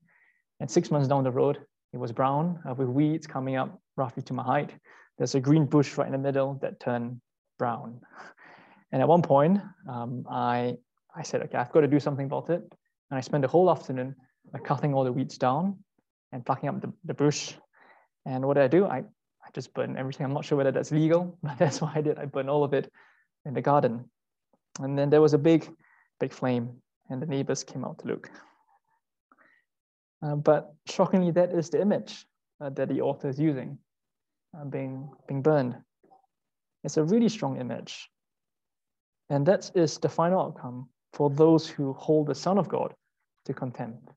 And 0.60 0.70
six 0.70 0.90
months 0.92 1.08
down 1.08 1.24
the 1.24 1.32
road, 1.32 1.60
it 1.92 1.98
was 1.98 2.12
brown 2.12 2.60
uh, 2.68 2.74
with 2.74 2.88
weeds 2.88 3.28
coming 3.28 3.56
up 3.56 3.80
roughly 3.98 4.24
to 4.24 4.34
my 4.34 4.44
height. 4.44 4.72
There's 5.18 5.36
a 5.36 5.40
green 5.40 5.66
bush 5.66 5.98
right 5.98 6.08
in 6.08 6.14
the 6.14 6.18
middle 6.18 6.58
that 6.62 6.80
turned 6.80 7.22
brown. 7.60 8.02
And 8.92 9.02
at 9.02 9.08
one 9.08 9.22
point, 9.22 9.60
um, 9.90 10.26
I, 10.30 10.78
I 11.16 11.24
said, 11.24 11.42
okay, 11.42 11.58
I've 11.58 11.72
got 11.72 11.82
to 11.82 11.88
do 11.88 12.00
something 12.00 12.26
about 12.26 12.50
it. 12.50 12.62
And 13.10 13.18
I 13.18 13.22
spent 13.22 13.42
the 13.42 13.48
whole 13.48 13.70
afternoon 13.70 14.16
cutting 14.64 14.94
all 14.94 15.04
the 15.04 15.12
weeds 15.12 15.38
down 15.38 15.78
and 16.32 16.46
plucking 16.46 16.70
up 16.70 16.82
the, 16.82 16.92
the 17.06 17.14
bush. 17.14 17.54
And 18.26 18.46
what 18.46 18.56
did 18.56 18.64
I 18.64 18.68
do? 18.68 18.86
I, 18.86 18.98
I 18.98 19.50
just 19.54 19.74
burned 19.74 19.98
everything. 19.98 20.26
I'm 20.26 20.34
not 20.34 20.46
sure 20.46 20.58
whether 20.58 20.72
that's 20.72 20.92
legal, 20.92 21.38
but 21.44 21.58
that's 21.58 21.82
what 21.82 21.96
I 21.96 22.02
did. 22.02 22.20
I 22.20 22.26
burned 22.26 22.50
all 22.50 22.64
of 22.64 22.74
it 22.74 22.92
in 23.46 23.54
the 23.54 23.62
garden. 23.62 24.10
And 24.80 24.98
then 24.98 25.10
there 25.10 25.22
was 25.22 25.34
a 25.34 25.38
big, 25.38 25.70
big 26.20 26.34
flame, 26.34 26.82
and 27.10 27.22
the 27.22 27.26
neighbors 27.26 27.64
came 27.64 27.86
out 27.86 28.00
to 28.00 28.08
look. 28.08 28.30
Uh, 30.22 30.36
but 30.36 30.74
shockingly, 30.88 31.32
that 31.32 31.52
is 31.52 31.70
the 31.70 31.82
image 31.82 32.26
uh, 32.62 32.70
that 32.72 32.88
the 32.88 33.02
author 33.02 33.28
is 33.28 33.40
using, 33.40 33.78
uh, 34.58 34.66
being, 34.66 35.10
being 35.28 35.42
burned. 35.42 35.76
It's 36.84 36.98
a 36.98 37.04
really 37.04 37.30
strong 37.30 37.60
image. 37.60 38.10
And 39.30 39.46
that 39.46 39.72
is 39.76 39.98
the 39.98 40.10
final 40.10 40.42
outcome 40.42 40.90
for 41.14 41.30
those 41.30 41.68
who 41.68 41.94
hold 41.94 42.28
the 42.28 42.36
Son 42.36 42.58
of 42.58 42.68
God 42.68 42.94
to 43.46 43.54
contempt. 43.54 44.10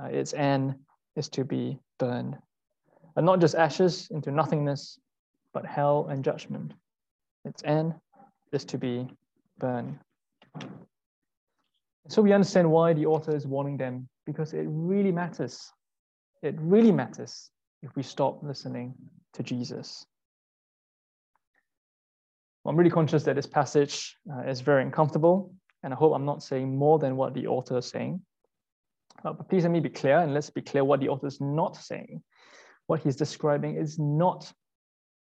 Uh, 0.00 0.06
its 0.06 0.34
end 0.34 0.74
is 1.16 1.28
to 1.30 1.44
be 1.44 1.78
burned. 1.98 2.36
And 3.16 3.24
not 3.24 3.40
just 3.40 3.54
ashes 3.54 4.08
into 4.10 4.30
nothingness, 4.30 4.98
but 5.54 5.64
hell 5.64 6.08
and 6.10 6.22
judgment. 6.22 6.74
Its 7.44 7.62
end 7.64 7.94
is 8.52 8.64
to 8.66 8.78
be 8.78 9.08
burned. 9.58 9.98
So 12.08 12.22
we 12.22 12.32
understand 12.32 12.70
why 12.70 12.92
the 12.92 13.06
author 13.06 13.34
is 13.34 13.46
warning 13.46 13.76
them 13.76 14.08
because 14.26 14.52
it 14.52 14.66
really 14.68 15.12
matters. 15.12 15.72
It 16.42 16.54
really 16.58 16.92
matters 16.92 17.50
if 17.82 17.96
we 17.96 18.02
stop 18.02 18.42
listening 18.42 18.94
to 19.34 19.42
Jesus. 19.42 20.06
Well, 22.62 22.72
I'm 22.72 22.76
really 22.76 22.90
conscious 22.90 23.24
that 23.24 23.36
this 23.36 23.46
passage 23.46 24.16
uh, 24.30 24.42
is 24.42 24.60
very 24.60 24.82
uncomfortable, 24.82 25.54
and 25.82 25.92
I 25.94 25.96
hope 25.96 26.12
I'm 26.14 26.24
not 26.24 26.42
saying 26.42 26.76
more 26.76 26.98
than 26.98 27.16
what 27.16 27.32
the 27.32 27.46
author 27.46 27.78
is 27.78 27.86
saying. 27.86 28.20
Uh, 29.24 29.32
but 29.32 29.48
please 29.48 29.62
let 29.64 29.72
me 29.72 29.80
be 29.80 29.88
clear, 29.88 30.18
and 30.18 30.34
let's 30.34 30.50
be 30.50 30.62
clear 30.62 30.84
what 30.84 31.00
the 31.00 31.08
author 31.08 31.26
is 31.26 31.40
not 31.40 31.76
saying. 31.76 32.22
What 32.86 33.00
he's 33.00 33.16
describing 33.16 33.76
is 33.76 33.98
not 33.98 34.52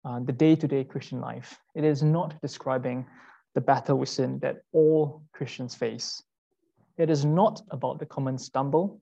uh, 0.03 0.19
the 0.19 0.33
day 0.33 0.55
to 0.55 0.67
day 0.67 0.83
Christian 0.83 1.19
life, 1.19 1.57
it 1.73 1.83
is 1.83 2.03
not 2.03 2.39
describing 2.41 3.05
the 3.55 3.61
battle 3.61 3.97
with 3.97 4.09
sin 4.09 4.39
that 4.39 4.57
all 4.73 5.23
Christians 5.33 5.73
face. 5.73 6.21
It 6.97 7.09
is 7.09 7.25
not 7.25 7.61
about 7.71 7.99
the 7.99 8.05
common 8.05 8.37
stumble. 8.37 9.01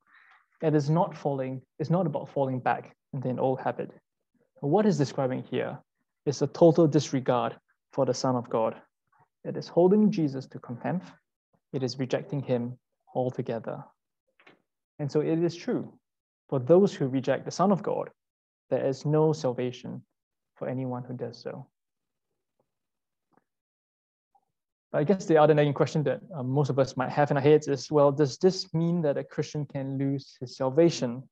It 0.61 0.75
is 0.75 0.89
not 0.89 1.17
falling, 1.17 1.61
it's 1.79 1.89
not 1.89 2.05
about 2.05 2.29
falling 2.29 2.59
back 2.59 2.95
into 3.13 3.29
an 3.29 3.39
old 3.39 3.59
habit. 3.59 3.91
What 4.61 4.85
is 4.85 4.97
describing 4.97 5.43
here 5.43 5.77
is 6.25 6.41
a 6.41 6.47
total 6.47 6.87
disregard 6.87 7.57
for 7.91 8.05
the 8.05 8.13
Son 8.13 8.35
of 8.35 8.49
God. 8.49 8.75
It 9.43 9.57
is 9.57 9.67
holding 9.67 10.09
Jesus 10.09 10.47
to 10.47 10.59
contempt. 10.59 11.07
It 11.73 11.83
is 11.83 11.99
rejecting 11.99 12.41
him 12.41 12.77
altogether. 13.13 13.83
And 14.99 15.11
so 15.11 15.21
it 15.21 15.43
is 15.43 15.55
true 15.55 15.93
for 16.49 16.59
those 16.59 16.93
who 16.93 17.07
reject 17.07 17.45
the 17.45 17.51
Son 17.51 17.71
of 17.71 17.81
God, 17.81 18.09
there 18.69 18.85
is 18.85 19.05
no 19.05 19.33
salvation 19.33 20.03
for 20.55 20.67
anyone 20.67 21.03
who 21.03 21.15
does 21.15 21.41
so. 21.41 21.65
But 24.91 24.99
I 24.99 25.03
guess 25.03 25.25
the 25.25 25.37
other 25.37 25.55
nagging 25.55 25.73
question 25.73 26.03
that 26.03 26.21
um, 26.35 26.49
most 26.49 26.69
of 26.69 26.77
us 26.77 26.95
might 26.95 27.09
have 27.09 27.31
in 27.31 27.37
our 27.37 27.43
heads 27.43 27.67
is, 27.67 27.91
well, 27.91 28.11
does 28.11 28.37
this 28.37 28.71
mean 28.71 29.01
that 29.01 29.17
a 29.17 29.23
Christian 29.23 29.65
can 29.65 29.97
lose 29.97 30.37
his 30.39 30.55
salvation? 30.55 31.23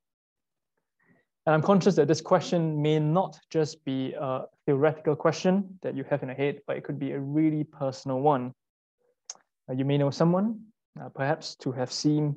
And 1.46 1.54
I'm 1.54 1.62
conscious 1.62 1.94
that 1.94 2.08
this 2.08 2.20
question 2.20 2.82
may 2.82 2.98
not 2.98 3.38
just 3.50 3.84
be 3.84 4.14
a 4.18 4.46
theoretical 4.66 5.14
question 5.14 5.78
that 5.82 5.96
you 5.96 6.04
have 6.10 6.22
in 6.22 6.28
your 6.28 6.36
head, 6.36 6.60
but 6.66 6.76
it 6.76 6.82
could 6.82 6.98
be 6.98 7.12
a 7.12 7.20
really 7.20 7.62
personal 7.62 8.20
one. 8.20 8.52
Uh, 9.70 9.74
you 9.74 9.84
may 9.84 9.98
know 9.98 10.10
someone, 10.10 10.60
uh, 11.00 11.08
perhaps 11.10 11.54
to 11.56 11.70
have 11.70 11.92
seen 11.92 12.36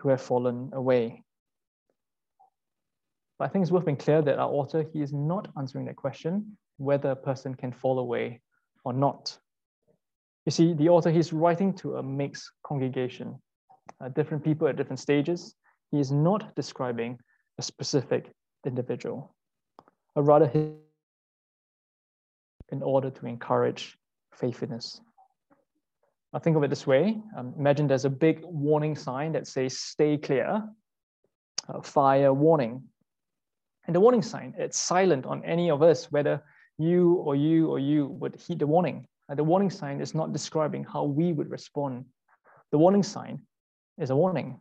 to 0.00 0.08
have 0.08 0.20
fallen 0.20 0.70
away. 0.72 1.22
But 3.38 3.46
I 3.46 3.48
think 3.48 3.62
it's 3.62 3.72
worth 3.72 3.84
being 3.84 3.96
clear 3.96 4.22
that 4.22 4.38
our 4.38 4.50
author, 4.50 4.84
he 4.92 5.00
is 5.02 5.12
not 5.12 5.48
answering 5.58 5.86
that 5.86 5.96
question, 5.96 6.56
whether 6.76 7.10
a 7.10 7.16
person 7.16 7.54
can 7.54 7.72
fall 7.72 7.98
away 7.98 8.40
or 8.84 8.92
not. 8.92 9.36
You 10.46 10.52
see, 10.52 10.74
the 10.74 10.88
author, 10.90 11.10
he's 11.10 11.32
writing 11.32 11.72
to 11.74 11.96
a 11.96 12.02
mixed 12.02 12.50
congregation, 12.66 13.40
uh, 14.00 14.08
different 14.10 14.44
people 14.44 14.68
at 14.68 14.76
different 14.76 15.00
stages. 15.00 15.54
He 15.90 16.00
is 16.00 16.12
not 16.12 16.54
describing 16.54 17.18
a 17.58 17.62
specific 17.62 18.32
individual, 18.66 19.34
or 20.14 20.22
rather 20.22 20.50
in 22.70 22.82
order 22.82 23.10
to 23.10 23.26
encourage 23.26 23.96
faithfulness. 24.32 25.00
I 26.34 26.40
think 26.40 26.56
of 26.56 26.64
it 26.64 26.70
this 26.70 26.84
way. 26.84 27.16
Um, 27.36 27.54
imagine 27.56 27.86
there's 27.86 28.04
a 28.04 28.10
big 28.10 28.40
warning 28.42 28.96
sign 28.96 29.30
that 29.32 29.46
says, 29.46 29.78
stay 29.78 30.18
clear, 30.18 30.64
uh, 31.68 31.80
fire 31.80 32.34
warning. 32.34 32.82
And 33.86 33.94
the 33.94 34.00
warning 34.00 34.22
sign, 34.22 34.52
it's 34.58 34.76
silent 34.76 35.26
on 35.26 35.44
any 35.44 35.70
of 35.70 35.80
us, 35.80 36.10
whether 36.10 36.42
you 36.76 37.14
or 37.14 37.36
you 37.36 37.68
or 37.68 37.78
you 37.78 38.08
would 38.08 38.34
heed 38.34 38.58
the 38.58 38.66
warning. 38.66 39.06
Uh, 39.28 39.36
the 39.36 39.44
warning 39.44 39.70
sign 39.70 40.00
is 40.00 40.12
not 40.12 40.32
describing 40.32 40.82
how 40.82 41.04
we 41.04 41.32
would 41.32 41.50
respond. 41.50 42.04
The 42.72 42.78
warning 42.78 43.04
sign 43.04 43.42
is 43.98 44.10
a 44.10 44.16
warning. 44.16 44.58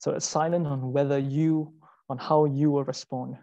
So 0.00 0.10
it's 0.10 0.26
silent 0.26 0.66
on 0.66 0.92
whether 0.92 1.18
you, 1.18 1.74
on 2.08 2.18
how 2.18 2.46
you 2.46 2.72
will 2.72 2.84
respond. 2.84 3.36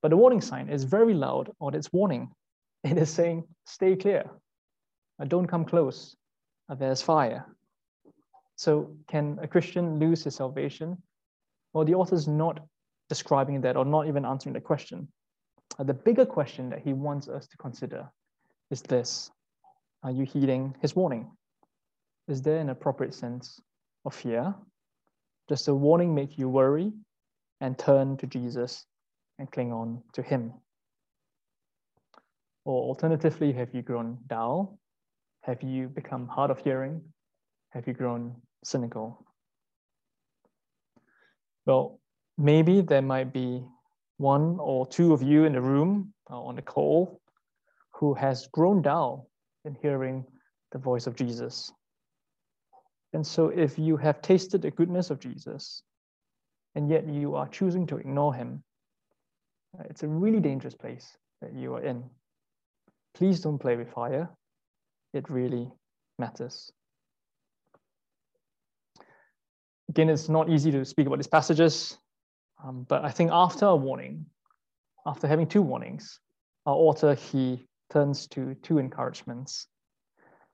But 0.00 0.08
the 0.08 0.16
warning 0.16 0.40
sign 0.40 0.70
is 0.70 0.84
very 0.84 1.12
loud 1.12 1.52
on 1.60 1.74
its 1.74 1.92
warning. 1.92 2.30
It 2.84 2.96
is 2.96 3.10
saying, 3.10 3.44
stay 3.66 3.96
clear. 3.96 4.30
Uh, 5.20 5.24
don't 5.24 5.48
come 5.48 5.64
close. 5.66 6.16
There's 6.68 7.02
fire. 7.02 7.46
So 8.56 8.96
can 9.06 9.38
a 9.40 9.46
Christian 9.46 9.98
lose 9.98 10.24
his 10.24 10.34
salvation? 10.34 10.96
Well, 11.72 11.84
the 11.84 11.94
author's 11.94 12.26
not 12.26 12.60
describing 13.08 13.60
that 13.60 13.76
or 13.76 13.84
not 13.84 14.08
even 14.08 14.24
answering 14.24 14.54
the 14.54 14.60
question. 14.60 15.08
Uh, 15.78 15.84
the 15.84 15.94
bigger 15.94 16.26
question 16.26 16.70
that 16.70 16.80
he 16.80 16.92
wants 16.92 17.28
us 17.28 17.46
to 17.48 17.56
consider 17.56 18.10
is 18.70 18.82
this 18.82 19.30
Are 20.02 20.10
you 20.10 20.24
heeding 20.24 20.74
his 20.80 20.96
warning? 20.96 21.30
Is 22.28 22.42
there 22.42 22.58
an 22.58 22.70
appropriate 22.70 23.14
sense 23.14 23.60
of 24.04 24.14
fear? 24.14 24.54
Does 25.48 25.64
the 25.64 25.74
warning 25.74 26.14
make 26.14 26.38
you 26.38 26.48
worry 26.48 26.92
and 27.60 27.78
turn 27.78 28.16
to 28.16 28.26
Jesus 28.26 28.84
and 29.38 29.50
cling 29.50 29.72
on 29.72 30.02
to 30.14 30.22
him? 30.22 30.52
Or 32.64 32.82
alternatively, 32.88 33.52
have 33.52 33.72
you 33.74 33.82
grown 33.82 34.18
dull? 34.26 34.78
Have 35.46 35.62
you 35.62 35.86
become 35.86 36.26
hard 36.26 36.50
of 36.50 36.58
hearing? 36.58 37.00
Have 37.70 37.86
you 37.86 37.92
grown 37.92 38.34
cynical? 38.64 39.24
Well, 41.66 42.00
maybe 42.36 42.80
there 42.80 43.00
might 43.00 43.32
be 43.32 43.62
one 44.16 44.56
or 44.58 44.88
two 44.88 45.12
of 45.12 45.22
you 45.22 45.44
in 45.44 45.52
the 45.52 45.60
room 45.60 46.12
uh, 46.28 46.42
on 46.42 46.56
the 46.56 46.62
call 46.62 47.20
who 47.92 48.14
has 48.14 48.48
grown 48.48 48.82
dull 48.82 49.28
in 49.64 49.76
hearing 49.80 50.24
the 50.72 50.78
voice 50.78 51.06
of 51.06 51.14
Jesus. 51.14 51.70
And 53.12 53.24
so, 53.24 53.48
if 53.48 53.78
you 53.78 53.96
have 53.98 54.20
tasted 54.22 54.62
the 54.62 54.72
goodness 54.72 55.10
of 55.10 55.20
Jesus 55.20 55.84
and 56.74 56.90
yet 56.90 57.06
you 57.06 57.36
are 57.36 57.46
choosing 57.46 57.86
to 57.86 57.98
ignore 57.98 58.34
him, 58.34 58.64
uh, 59.78 59.84
it's 59.88 60.02
a 60.02 60.08
really 60.08 60.40
dangerous 60.40 60.74
place 60.74 61.16
that 61.40 61.54
you 61.54 61.72
are 61.74 61.82
in. 61.84 62.02
Please 63.14 63.40
don't 63.40 63.58
play 63.58 63.76
with 63.76 63.92
fire. 63.92 64.28
It 65.16 65.30
really 65.30 65.72
matters. 66.18 66.70
Again, 69.88 70.10
it's 70.10 70.28
not 70.28 70.50
easy 70.50 70.70
to 70.72 70.84
speak 70.84 71.06
about 71.06 71.16
these 71.16 71.26
passages, 71.26 71.96
um, 72.62 72.84
but 72.86 73.02
I 73.02 73.10
think 73.10 73.30
after 73.32 73.64
a 73.64 73.76
warning, 73.76 74.26
after 75.06 75.26
having 75.26 75.46
two 75.46 75.62
warnings, 75.62 76.20
our 76.66 76.74
author 76.74 77.14
he 77.14 77.66
turns 77.90 78.26
to 78.28 78.54
two 78.56 78.76
encouragements. 78.76 79.68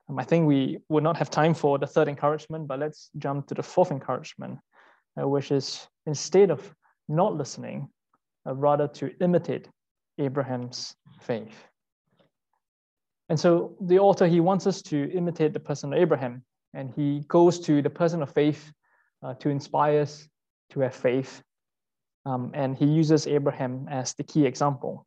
Um, 0.08 0.20
I 0.20 0.24
think 0.24 0.46
we 0.46 0.78
would 0.88 1.02
not 1.02 1.16
have 1.16 1.28
time 1.28 1.54
for 1.54 1.78
the 1.78 1.86
third 1.88 2.06
encouragement, 2.06 2.68
but 2.68 2.78
let's 2.78 3.10
jump 3.18 3.48
to 3.48 3.54
the 3.54 3.64
fourth 3.64 3.90
encouragement, 3.90 4.60
uh, 5.20 5.26
which 5.26 5.50
is 5.50 5.88
instead 6.06 6.52
of 6.52 6.72
not 7.08 7.34
listening, 7.34 7.88
uh, 8.46 8.54
rather 8.54 8.86
to 8.86 9.10
imitate 9.20 9.68
Abraham's 10.18 10.94
faith. 11.20 11.71
And 13.32 13.40
so 13.40 13.74
the 13.80 13.98
author 13.98 14.26
he 14.26 14.40
wants 14.40 14.66
us 14.66 14.82
to 14.82 15.10
imitate 15.10 15.54
the 15.54 15.58
person 15.58 15.90
of 15.90 15.98
Abraham, 15.98 16.44
and 16.74 16.92
he 16.94 17.24
goes 17.28 17.58
to 17.60 17.80
the 17.80 17.88
person 17.88 18.20
of 18.20 18.30
faith 18.30 18.70
uh, 19.22 19.32
to 19.40 19.48
inspire 19.48 20.02
us 20.02 20.28
to 20.72 20.80
have 20.80 20.94
faith. 20.94 21.42
Um, 22.26 22.50
and 22.52 22.76
he 22.76 22.84
uses 22.84 23.26
Abraham 23.26 23.88
as 23.90 24.12
the 24.12 24.22
key 24.22 24.44
example. 24.44 25.06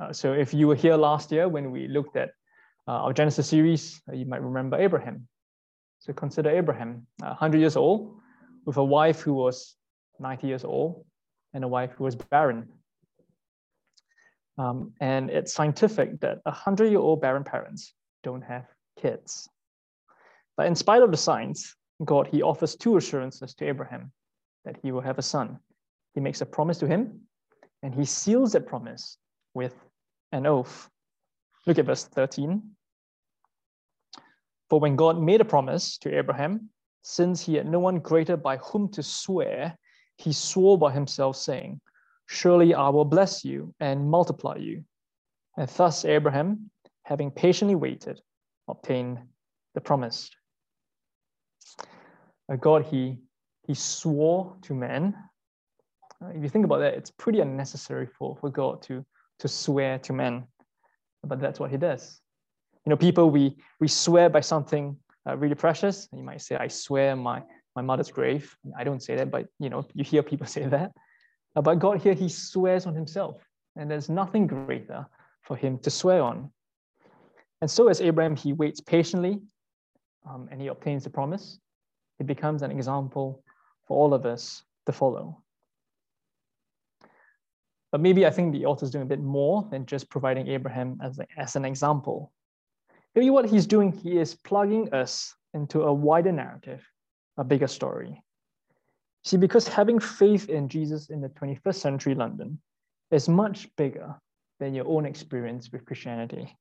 Uh, 0.00 0.12
so 0.12 0.32
if 0.32 0.52
you 0.52 0.66
were 0.66 0.74
here 0.74 0.96
last 0.96 1.30
year 1.30 1.48
when 1.48 1.70
we 1.70 1.86
looked 1.86 2.16
at 2.16 2.30
uh, 2.88 3.04
our 3.04 3.12
Genesis 3.12 3.48
series, 3.48 4.02
uh, 4.10 4.16
you 4.16 4.26
might 4.26 4.42
remember 4.42 4.76
Abraham. 4.76 5.28
So 6.00 6.12
consider 6.12 6.50
Abraham, 6.50 7.06
100 7.20 7.60
years 7.60 7.76
old, 7.76 8.18
with 8.66 8.76
a 8.76 8.84
wife 8.84 9.20
who 9.20 9.34
was 9.34 9.76
90 10.18 10.48
years 10.48 10.64
old 10.64 11.06
and 11.52 11.62
a 11.62 11.68
wife 11.68 11.92
who 11.96 12.02
was 12.02 12.16
barren. 12.16 12.66
Um, 14.56 14.92
and 15.00 15.30
it's 15.30 15.52
scientific 15.52 16.20
that 16.20 16.38
100 16.44 16.86
year 16.86 17.00
old 17.00 17.20
barren 17.20 17.44
parents 17.44 17.92
don't 18.22 18.42
have 18.42 18.66
kids. 19.00 19.48
But 20.56 20.66
in 20.66 20.74
spite 20.74 21.02
of 21.02 21.10
the 21.10 21.16
science, 21.16 21.74
God, 22.04 22.28
he 22.28 22.42
offers 22.42 22.76
two 22.76 22.96
assurances 22.96 23.54
to 23.54 23.66
Abraham 23.66 24.12
that 24.64 24.76
he 24.82 24.92
will 24.92 25.00
have 25.00 25.18
a 25.18 25.22
son. 25.22 25.58
He 26.14 26.20
makes 26.20 26.40
a 26.40 26.46
promise 26.46 26.78
to 26.78 26.86
him, 26.86 27.20
and 27.82 27.94
he 27.94 28.04
seals 28.04 28.52
that 28.52 28.66
promise 28.66 29.18
with 29.52 29.74
an 30.32 30.46
oath. 30.46 30.88
Look 31.66 31.78
at 31.78 31.86
verse 31.86 32.04
13. 32.04 32.62
For 34.70 34.80
when 34.80 34.96
God 34.96 35.20
made 35.20 35.40
a 35.40 35.44
promise 35.44 35.98
to 35.98 36.16
Abraham, 36.16 36.70
since 37.02 37.44
he 37.44 37.54
had 37.54 37.66
no 37.66 37.78
one 37.80 37.98
greater 37.98 38.36
by 38.36 38.56
whom 38.58 38.88
to 38.92 39.02
swear, 39.02 39.76
he 40.16 40.32
swore 40.32 40.78
by 40.78 40.92
himself, 40.92 41.36
saying, 41.36 41.80
Surely 42.26 42.74
I 42.74 42.88
will 42.88 43.04
bless 43.04 43.44
you 43.44 43.74
and 43.80 44.08
multiply 44.08 44.56
you. 44.56 44.84
And 45.56 45.68
thus 45.68 46.04
Abraham, 46.04 46.70
having 47.04 47.30
patiently 47.30 47.74
waited, 47.74 48.20
obtained 48.68 49.18
the 49.74 49.80
promised. 49.80 50.36
Uh, 52.50 52.56
God, 52.56 52.84
he, 52.84 53.18
he 53.66 53.74
swore 53.74 54.56
to 54.62 54.74
man. 54.74 55.14
Uh, 56.22 56.28
if 56.28 56.42
you 56.42 56.48
think 56.48 56.64
about 56.64 56.78
that, 56.78 56.94
it's 56.94 57.10
pretty 57.10 57.40
unnecessary 57.40 58.06
for, 58.06 58.36
for 58.36 58.50
God 58.50 58.82
to, 58.82 59.04
to 59.40 59.48
swear 59.48 59.98
to 60.00 60.12
men, 60.12 60.44
but 61.22 61.40
that's 61.40 61.60
what 61.60 61.70
he 61.70 61.76
does. 61.76 62.20
You 62.84 62.90
know, 62.90 62.96
people, 62.96 63.30
we, 63.30 63.56
we 63.80 63.88
swear 63.88 64.28
by 64.28 64.40
something 64.40 64.96
uh, 65.28 65.36
really 65.36 65.54
precious. 65.54 66.08
You 66.12 66.22
might 66.22 66.42
say, 66.42 66.56
I 66.56 66.68
swear 66.68 67.16
my, 67.16 67.42
my 67.74 67.82
mother's 67.82 68.10
grave. 68.10 68.54
I 68.76 68.84
don't 68.84 69.02
say 69.02 69.16
that, 69.16 69.30
but 69.30 69.46
you 69.58 69.70
know, 69.70 69.86
you 69.94 70.04
hear 70.04 70.22
people 70.22 70.46
say 70.56 70.66
that. 70.66 70.92
Uh, 71.56 71.62
but 71.62 71.78
God 71.78 72.00
here, 72.00 72.14
he 72.14 72.28
swears 72.28 72.86
on 72.86 72.94
himself, 72.94 73.42
and 73.76 73.90
there's 73.90 74.08
nothing 74.08 74.46
greater 74.46 75.06
for 75.42 75.56
him 75.56 75.78
to 75.80 75.90
swear 75.90 76.22
on. 76.22 76.50
And 77.60 77.70
so 77.70 77.88
as 77.88 78.00
Abraham, 78.00 78.36
he 78.36 78.52
waits 78.52 78.80
patiently 78.80 79.40
um, 80.28 80.48
and 80.50 80.60
he 80.60 80.66
obtains 80.68 81.04
the 81.04 81.10
promise 81.10 81.58
it 82.18 82.26
becomes 82.26 82.62
an 82.62 82.70
example 82.70 83.42
for 83.86 83.96
all 83.96 84.14
of 84.14 84.26
us 84.26 84.62
to 84.86 84.92
follow. 84.92 85.42
But 87.90 88.00
maybe 88.00 88.26
I 88.26 88.30
think 88.30 88.52
the 88.52 88.66
author 88.66 88.84
is 88.84 88.90
doing 88.90 89.02
a 89.02 89.06
bit 89.08 89.20
more 89.20 89.66
than 89.70 89.86
just 89.86 90.10
providing 90.10 90.48
Abraham 90.48 90.98
as, 91.02 91.18
a, 91.18 91.26
as 91.36 91.56
an 91.56 91.64
example. 91.64 92.32
Maybe 93.14 93.30
what 93.30 93.48
he's 93.48 93.66
doing, 93.66 93.92
he 93.92 94.18
is 94.18 94.34
plugging 94.34 94.92
us 94.92 95.34
into 95.54 95.82
a 95.82 95.92
wider 95.92 96.32
narrative, 96.32 96.84
a 97.36 97.44
bigger 97.44 97.68
story. 97.68 98.20
See, 99.24 99.38
because 99.38 99.66
having 99.66 99.98
faith 99.98 100.50
in 100.50 100.68
Jesus 100.68 101.08
in 101.08 101.22
the 101.22 101.30
21st 101.30 101.76
century 101.76 102.14
London 102.14 102.60
is 103.10 103.28
much 103.28 103.74
bigger 103.76 104.14
than 104.60 104.74
your 104.74 104.86
own 104.86 105.06
experience 105.06 105.72
with 105.72 105.86
Christianity. 105.86 106.54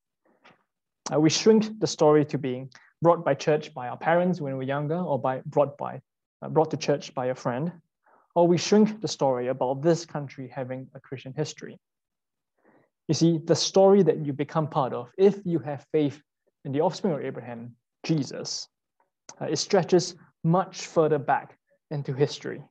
Uh, 1.13 1.19
we 1.19 1.30
shrink 1.30 1.80
the 1.80 1.88
story 1.88 2.23
to 2.26 2.38
being 2.38 2.69
brought 3.02 3.26
by 3.26 3.34
church 3.34 3.73
by 3.73 3.89
our 3.89 3.97
parents 3.97 4.39
when 4.39 4.54
we 4.54 4.58
were 4.58 4.63
younger, 4.63 4.97
or 4.97 5.19
by 5.19 5.41
brought 5.45 5.78
by 5.78 6.02
uh, 6.41 6.47
brought 6.47 6.71
to 6.71 6.78
church 6.78 7.13
by 7.13 7.28
a 7.28 7.36
friend, 7.36 7.71
or 8.34 8.47
we 8.47 8.58
shrink 8.58 9.02
the 9.02 9.08
story 9.10 9.49
about 9.49 9.82
this 9.82 10.06
country 10.06 10.47
having 10.47 10.88
a 10.95 11.02
Christian 11.02 11.34
history. 11.36 11.78
You 13.10 13.13
see, 13.13 13.39
the 13.43 13.56
story 13.56 14.04
that 14.04 14.26
you 14.26 14.32
become 14.32 14.67
part 14.67 14.93
of, 14.93 15.10
if 15.17 15.38
you 15.43 15.60
have 15.60 15.86
faith 15.91 16.21
in 16.63 16.71
the 16.71 16.80
offspring 16.80 17.13
of 17.13 17.21
Abraham, 17.21 17.76
Jesus, 18.04 18.69
uh, 19.41 19.45
it 19.45 19.58
stretches 19.58 20.15
much 20.45 20.88
further 20.88 21.19
back 21.19 21.58
into 21.94 22.14
history. 22.14 22.62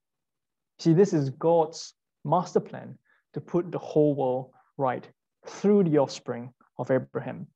See, 0.78 0.92
this 0.92 1.12
is 1.12 1.30
God's 1.30 1.94
master 2.24 2.60
plan 2.60 2.98
to 3.34 3.40
put 3.40 3.70
the 3.70 3.78
whole 3.78 4.14
world 4.14 4.50
right 4.76 5.08
through 5.46 5.84
the 5.84 5.98
offspring 5.98 6.52
of 6.78 6.90
Abraham. 6.90 7.46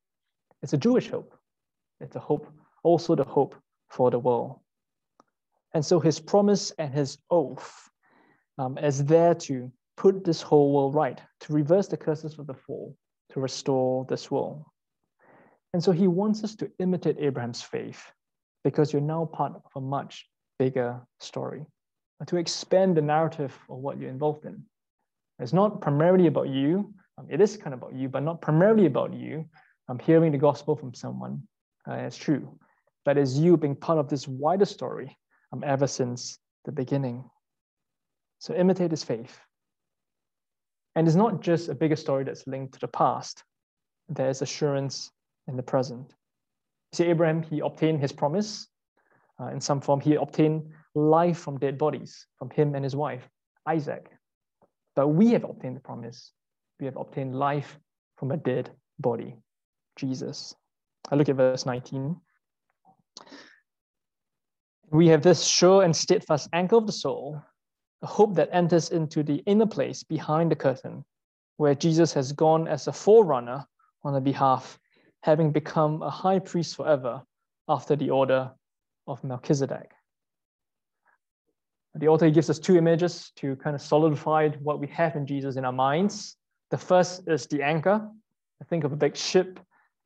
It's 0.63 0.73
a 0.73 0.79
Jewish 0.79 1.11
hope. 1.11 1.35
It's 2.01 2.17
a 2.17 2.21
hope 2.21 2.51
also 2.83 3.15
the 3.15 3.25
hope 3.25 3.57
for 3.89 4.11
the 4.11 4.19
world. 4.19 4.61
And 5.75 5.85
so 5.85 5.99
his 6.01 6.21
promise 6.21 6.71
and 6.79 6.93
his 6.95 7.19
oath 7.31 7.91
um, 8.59 8.79
is 8.79 9.05
there 9.05 9.35
to 9.35 9.71
put 9.97 10.25
this 10.25 10.41
whole 10.41 10.73
world 10.73 10.95
right, 10.95 11.21
to 11.41 11.53
reverse 11.53 11.89
the 11.89 11.97
curses 11.97 12.39
of 12.39 12.47
the 12.47 12.55
fall, 12.55 12.97
to 13.31 13.41
restore 13.41 14.07
this 14.09 14.31
world. 14.31 14.65
And 15.75 15.83
so 15.83 15.93
he 15.93 16.07
wants 16.07 16.45
us 16.45 16.55
to 16.57 16.71
imitate 16.79 17.17
Abraham's 17.19 17.63
faith 17.63 18.03
because 18.63 18.93
you're 18.93 19.03
now 19.03 19.27
part 19.27 19.53
of 19.55 19.71
a 19.75 19.81
much 19.81 20.27
bigger 20.59 21.01
story, 21.21 21.65
to 22.27 22.37
expand 22.37 22.97
the 22.97 23.03
narrative 23.03 23.57
of 23.69 23.79
what 23.79 23.99
you're 23.99 24.11
involved 24.11 24.45
in. 24.45 24.63
It's 25.39 25.53
not 25.53 25.81
primarily 25.81 26.27
about 26.27 26.49
you, 26.49 26.95
um, 27.19 27.27
it 27.31 27.41
is 27.41 27.57
kind 27.57 27.75
of 27.75 27.83
about 27.83 27.95
you, 27.95 28.09
but 28.09 28.23
not 28.23 28.41
primarily 28.41 28.87
about 28.87 29.15
you. 29.15 29.45
I'm 29.89 29.99
hearing 29.99 30.33
the 30.33 30.39
gospel 30.39 30.77
from 30.77 30.95
someone. 30.95 31.43
Uh, 31.89 31.95
it's 31.95 32.17
true 32.17 32.59
but 33.07 33.17
it's 33.17 33.37
you 33.37 33.57
being 33.57 33.77
part 33.77 33.99
of 33.99 34.11
this 34.11 34.29
wider 34.29 34.67
story 34.67 35.17
um, 35.53 35.63
ever 35.65 35.87
since 35.87 36.39
the 36.67 36.73
beginning. 36.73 37.25
So 38.41 38.53
imitate 38.53 38.91
his 38.91 39.05
faith. 39.05 39.39
And 40.97 41.07
it's 41.07 41.17
not 41.17 41.41
just 41.41 41.69
a 41.69 41.75
bigger 41.75 41.97
story 41.97 42.25
that's 42.25 42.47
linked 42.47 42.75
to 42.75 42.81
the 42.81 42.89
past, 42.89 43.45
there's 44.09 44.43
assurance 44.43 45.11
in 45.47 45.57
the 45.57 45.63
present. 45.63 46.13
See, 46.93 47.05
Abraham, 47.05 47.43
he 47.43 47.61
obtained 47.61 48.01
his 48.01 48.13
promise 48.13 48.67
uh, 49.41 49.49
in 49.49 49.61
some 49.61 49.81
form. 49.81 50.01
He 50.01 50.15
obtained 50.15 50.71
life 50.95 51.39
from 51.39 51.59
dead 51.59 51.79
bodies, 51.79 52.27
from 52.39 52.51
him 52.51 52.75
and 52.75 52.85
his 52.85 52.97
wife, 52.97 53.29
Isaac. 53.67 54.11
But 54.95 55.09
we 55.09 55.31
have 55.33 55.45
obtained 55.45 55.77
the 55.77 55.81
promise. 55.81 56.33
We 56.81 56.87
have 56.87 56.97
obtained 56.97 57.35
life 57.35 57.79
from 58.17 58.31
a 58.31 58.37
dead 58.37 58.71
body, 58.99 59.37
Jesus. 59.97 60.55
I 61.11 61.15
look 61.15 61.29
at 61.29 61.37
verse 61.37 61.67
19. 61.67 62.17
We 64.91 65.09
have 65.09 65.23
this 65.23 65.45
sure 65.45 65.83
and 65.83 65.95
steadfast 65.95 66.49
anchor 66.53 66.77
of 66.77 66.87
the 66.87 66.93
soul, 66.93 67.43
a 68.03 68.07
hope 68.07 68.35
that 68.37 68.49
enters 68.53 68.91
into 68.91 69.23
the 69.23 69.43
inner 69.47 69.67
place 69.67 70.03
behind 70.03 70.51
the 70.51 70.57
curtain, 70.57 71.05
where 71.57 71.75
Jesus 71.75 72.13
has 72.13 72.33
gone 72.33 72.69
as 72.69 72.87
a 72.87 72.93
forerunner 72.93 73.67
on 74.05 74.15
the 74.15 74.21
behalf, 74.21 74.79
having 75.23 75.51
become 75.51 76.03
a 76.03 76.11
high 76.11 76.39
priest 76.39 76.77
forever 76.77 77.23
after 77.69 77.97
the 77.97 78.11
order 78.11 78.53
of 79.07 79.23
Melchizedek. 79.25 79.93
The 81.95 82.09
author 82.09 82.29
gives 82.29 82.51
us 82.51 82.59
two 82.59 82.77
images 82.77 83.33
to 83.37 83.57
kind 83.57 83.75
of 83.75 83.81
solidify 83.81 84.51
what 84.63 84.81
we 84.81 84.87
have 84.89 85.17
in 85.17 85.27
Jesus 85.27 85.57
in 85.57 85.65
our 85.65 85.73
minds. 85.73 86.37
The 86.71 86.77
first 86.77 87.27
is 87.27 87.47
the 87.47 87.63
anchor. 87.63 88.07
I 88.61 88.65
think 88.65 88.85
of 88.85 88.93
a 88.93 88.97
big 88.97 89.17
ship 89.17 89.59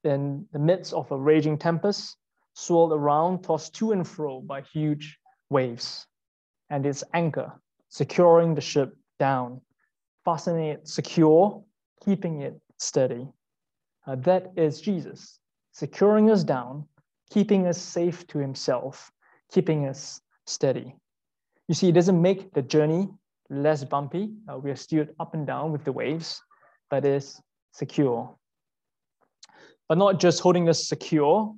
in 0.05 0.47
the 0.53 0.59
midst 0.59 0.93
of 0.93 1.11
a 1.11 1.17
raging 1.17 1.59
tempest, 1.59 2.17
swirled 2.55 2.93
around, 2.93 3.43
tossed 3.43 3.75
to 3.77 3.93
and 3.93 4.07
fro 4.07 4.41
by 4.41 4.63
huge 4.63 5.19
waves. 5.51 6.07
And 6.69 6.87
its 6.87 7.03
anchor, 7.13 7.61
securing 7.89 8.55
the 8.55 8.61
ship 8.61 8.97
down, 9.19 9.61
fastening 10.25 10.67
it 10.67 10.87
secure, 10.87 11.65
keeping 12.05 12.43
it 12.43 12.61
steady. 12.79 13.29
Uh, 14.07 14.15
that 14.17 14.53
is 14.57 14.81
Jesus, 14.81 15.41
securing 15.73 16.31
us 16.31 16.45
down, 16.45 16.87
keeping 17.31 17.67
us 17.67 17.81
safe 17.81 18.27
to 18.29 18.39
himself, 18.39 19.11
keeping 19.53 19.87
us 19.87 20.21
steady. 20.47 20.95
You 21.69 21.75
see, 21.75 21.89
it 21.89 21.95
doesn't 21.95 22.21
make 22.21 22.53
the 22.53 22.63
journey 22.63 23.09
less 23.49 23.85
bumpy. 23.85 24.31
Uh, 24.49 24.59
we 24.59 24.71
are 24.71 24.77
steered 24.77 25.15
up 25.21 25.35
and 25.35 25.47
down 25.47 25.73
with 25.73 25.85
the 25.85 25.93
waves, 25.93 26.43
but 26.91 27.05
is 27.05 27.41
secure. 27.73 28.35
But 29.89 29.99
not 29.99 30.21
just 30.21 30.41
holding 30.41 30.69
us 30.69 30.89
secure, 30.89 31.55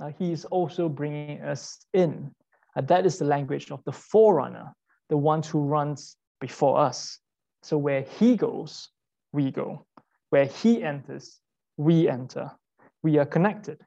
uh, 0.00 0.10
he 0.18 0.32
is 0.32 0.44
also 0.46 0.88
bringing 0.88 1.42
us 1.42 1.78
in. 1.92 2.30
Uh, 2.76 2.80
that 2.82 3.06
is 3.06 3.18
the 3.18 3.24
language 3.24 3.70
of 3.70 3.82
the 3.84 3.92
forerunner, 3.92 4.72
the 5.08 5.16
one 5.16 5.42
who 5.42 5.60
runs 5.60 6.16
before 6.40 6.78
us. 6.78 7.18
So 7.62 7.78
where 7.78 8.02
he 8.02 8.36
goes, 8.36 8.88
we 9.32 9.50
go. 9.50 9.86
Where 10.30 10.46
he 10.46 10.82
enters, 10.82 11.38
we 11.76 12.08
enter. 12.08 12.50
We 13.02 13.18
are 13.18 13.26
connected, 13.26 13.78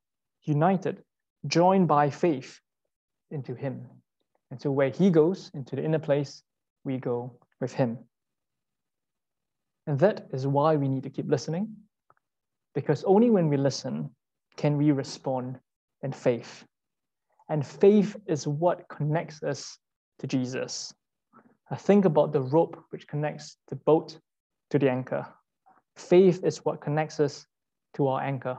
united, 0.44 1.04
joined 1.48 1.88
by 1.88 2.10
faith 2.10 2.60
into 3.32 3.54
him. 3.54 3.88
And 4.52 4.62
so 4.62 4.72
where 4.72 4.90
he 4.90 5.10
goes 5.10 5.52
into 5.54 5.76
the 5.76 5.84
inner 5.84 6.00
place, 6.00 6.44
we 6.84 6.98
go 6.98 7.38
with 7.60 7.74
him. 7.74 7.98
And 9.88 10.00
that 10.00 10.28
is 10.32 10.48
why 10.48 10.76
we 10.76 10.88
need 10.88 11.04
to 11.04 11.10
keep 11.10 11.30
listening, 11.30 11.76
because 12.74 13.04
only 13.04 13.30
when 13.30 13.50
we 13.50 13.58
listen 13.58 14.10
can 14.58 14.78
we 14.78 14.92
respond 14.92 15.60
in 16.02 16.12
faith. 16.12 16.66
And 17.50 17.66
faith 17.66 18.16
is 18.28 18.48
what 18.48 18.88
connects 18.90 19.44
us 19.44 19.78
to 20.20 20.28
Jesus. 20.28 20.94
I 21.70 21.76
think 21.76 22.06
about 22.06 22.32
the 22.34 22.42
rope 22.42 22.84
which 22.90 23.08
connects 23.08 23.58
the 23.68 23.76
boat 23.76 24.18
to 24.72 24.80
the 24.80 24.90
anchor. 24.90 25.28
Faith 25.96 26.44
is 26.44 26.66
what 26.66 26.82
connects 26.82 27.20
us 27.20 27.46
to 27.96 28.08
our 28.08 28.22
anchor, 28.22 28.58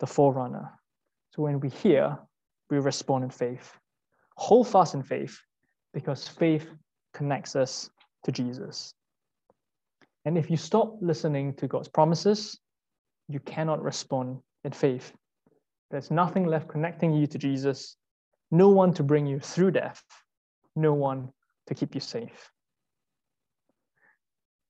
the 0.00 0.06
forerunner. 0.06 0.70
So 1.34 1.42
when 1.42 1.60
we 1.60 1.68
hear, 1.68 2.18
we 2.70 2.78
respond 2.78 3.24
in 3.24 3.30
faith 3.30 3.78
hold 4.36 4.68
fast 4.68 4.94
in 4.94 5.02
faith 5.02 5.38
because 5.94 6.26
faith 6.26 6.68
connects 7.14 7.56
us 7.56 7.90
to 8.24 8.32
Jesus. 8.32 8.94
And 10.24 10.38
if 10.38 10.50
you 10.50 10.56
stop 10.56 10.96
listening 11.00 11.54
to 11.54 11.68
God's 11.68 11.88
promises, 11.88 12.58
you 13.28 13.40
cannot 13.40 13.82
respond 13.82 14.38
in 14.64 14.72
faith. 14.72 15.12
There's 15.90 16.10
nothing 16.10 16.46
left 16.46 16.68
connecting 16.68 17.12
you 17.12 17.26
to 17.26 17.38
Jesus, 17.38 17.96
no 18.50 18.68
one 18.68 18.94
to 18.94 19.02
bring 19.02 19.26
you 19.26 19.40
through 19.40 19.72
death, 19.72 20.02
no 20.76 20.94
one 20.94 21.30
to 21.66 21.74
keep 21.74 21.94
you 21.94 22.00
safe. 22.00 22.50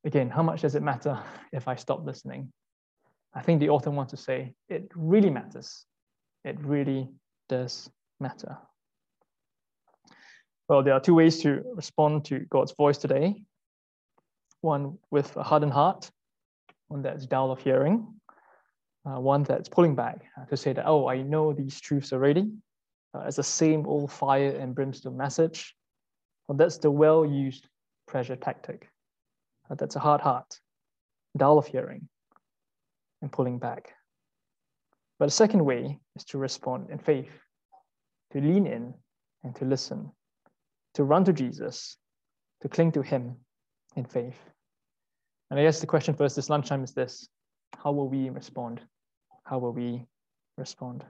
Again, 0.04 0.30
how 0.30 0.42
much 0.42 0.62
does 0.62 0.74
it 0.74 0.82
matter 0.82 1.22
if 1.52 1.68
I 1.68 1.76
stop 1.76 2.04
listening? 2.04 2.52
I 3.34 3.40
think 3.40 3.60
the 3.60 3.68
author 3.68 3.90
wants 3.90 4.10
to 4.10 4.16
say 4.16 4.54
it 4.68 4.90
really 4.94 5.30
matters. 5.30 5.86
It 6.44 6.58
really 6.60 7.08
does 7.48 7.90
matter. 8.20 8.58
Well, 10.68 10.82
there 10.82 10.94
are 10.94 11.00
two 11.00 11.14
ways 11.14 11.42
to 11.42 11.62
respond 11.74 12.24
to 12.26 12.40
God's 12.40 12.72
voice 12.72 12.98
today. 12.98 13.42
One 14.60 14.98
with 15.10 15.36
a 15.36 15.42
hardened 15.42 15.72
heart, 15.72 16.10
one 16.88 17.02
that's 17.02 17.26
dull 17.26 17.50
of 17.50 17.60
hearing, 17.60 18.06
uh, 19.04 19.20
one 19.20 19.42
that's 19.42 19.68
pulling 19.68 19.94
back 19.94 20.24
uh, 20.40 20.44
to 20.46 20.56
say 20.56 20.72
that, 20.72 20.86
oh, 20.86 21.08
I 21.08 21.22
know 21.22 21.52
these 21.52 21.80
truths 21.80 22.12
already. 22.12 22.52
Uh, 23.14 23.24
it's 23.26 23.36
the 23.36 23.42
same 23.42 23.86
old 23.86 24.10
fire 24.10 24.50
and 24.50 24.74
brimstone 24.74 25.16
message. 25.16 25.74
Well, 26.46 26.56
that's 26.56 26.78
the 26.78 26.90
well 26.90 27.24
used 27.24 27.66
pressure 28.06 28.36
tactic. 28.36 28.88
Uh, 29.70 29.74
that's 29.74 29.96
a 29.96 30.00
hard 30.00 30.20
heart, 30.20 30.58
dull 31.36 31.58
of 31.58 31.66
hearing, 31.66 32.08
and 33.20 33.30
pulling 33.30 33.58
back. 33.58 33.92
But 35.18 35.26
the 35.26 35.32
second 35.32 35.64
way 35.64 35.98
is 36.16 36.24
to 36.24 36.38
respond 36.38 36.90
in 36.90 36.98
faith, 36.98 37.30
to 38.32 38.40
lean 38.40 38.66
in 38.66 38.94
and 39.44 39.54
to 39.56 39.64
listen 39.64 40.12
to 40.94 41.04
run 41.04 41.24
to 41.24 41.32
Jesus, 41.32 41.96
to 42.60 42.68
cling 42.68 42.92
to 42.92 43.02
Him 43.02 43.36
in 43.96 44.04
faith. 44.04 44.38
And 45.50 45.58
I 45.58 45.62
guess 45.62 45.80
the 45.80 45.86
question 45.86 46.14
for 46.14 46.24
us 46.24 46.34
this 46.34 46.50
lunchtime 46.50 46.84
is 46.84 46.92
this 46.92 47.28
How 47.82 47.92
will 47.92 48.08
we 48.08 48.30
respond? 48.30 48.80
How 49.44 49.58
will 49.58 49.72
we 49.72 50.04
respond? 50.56 51.04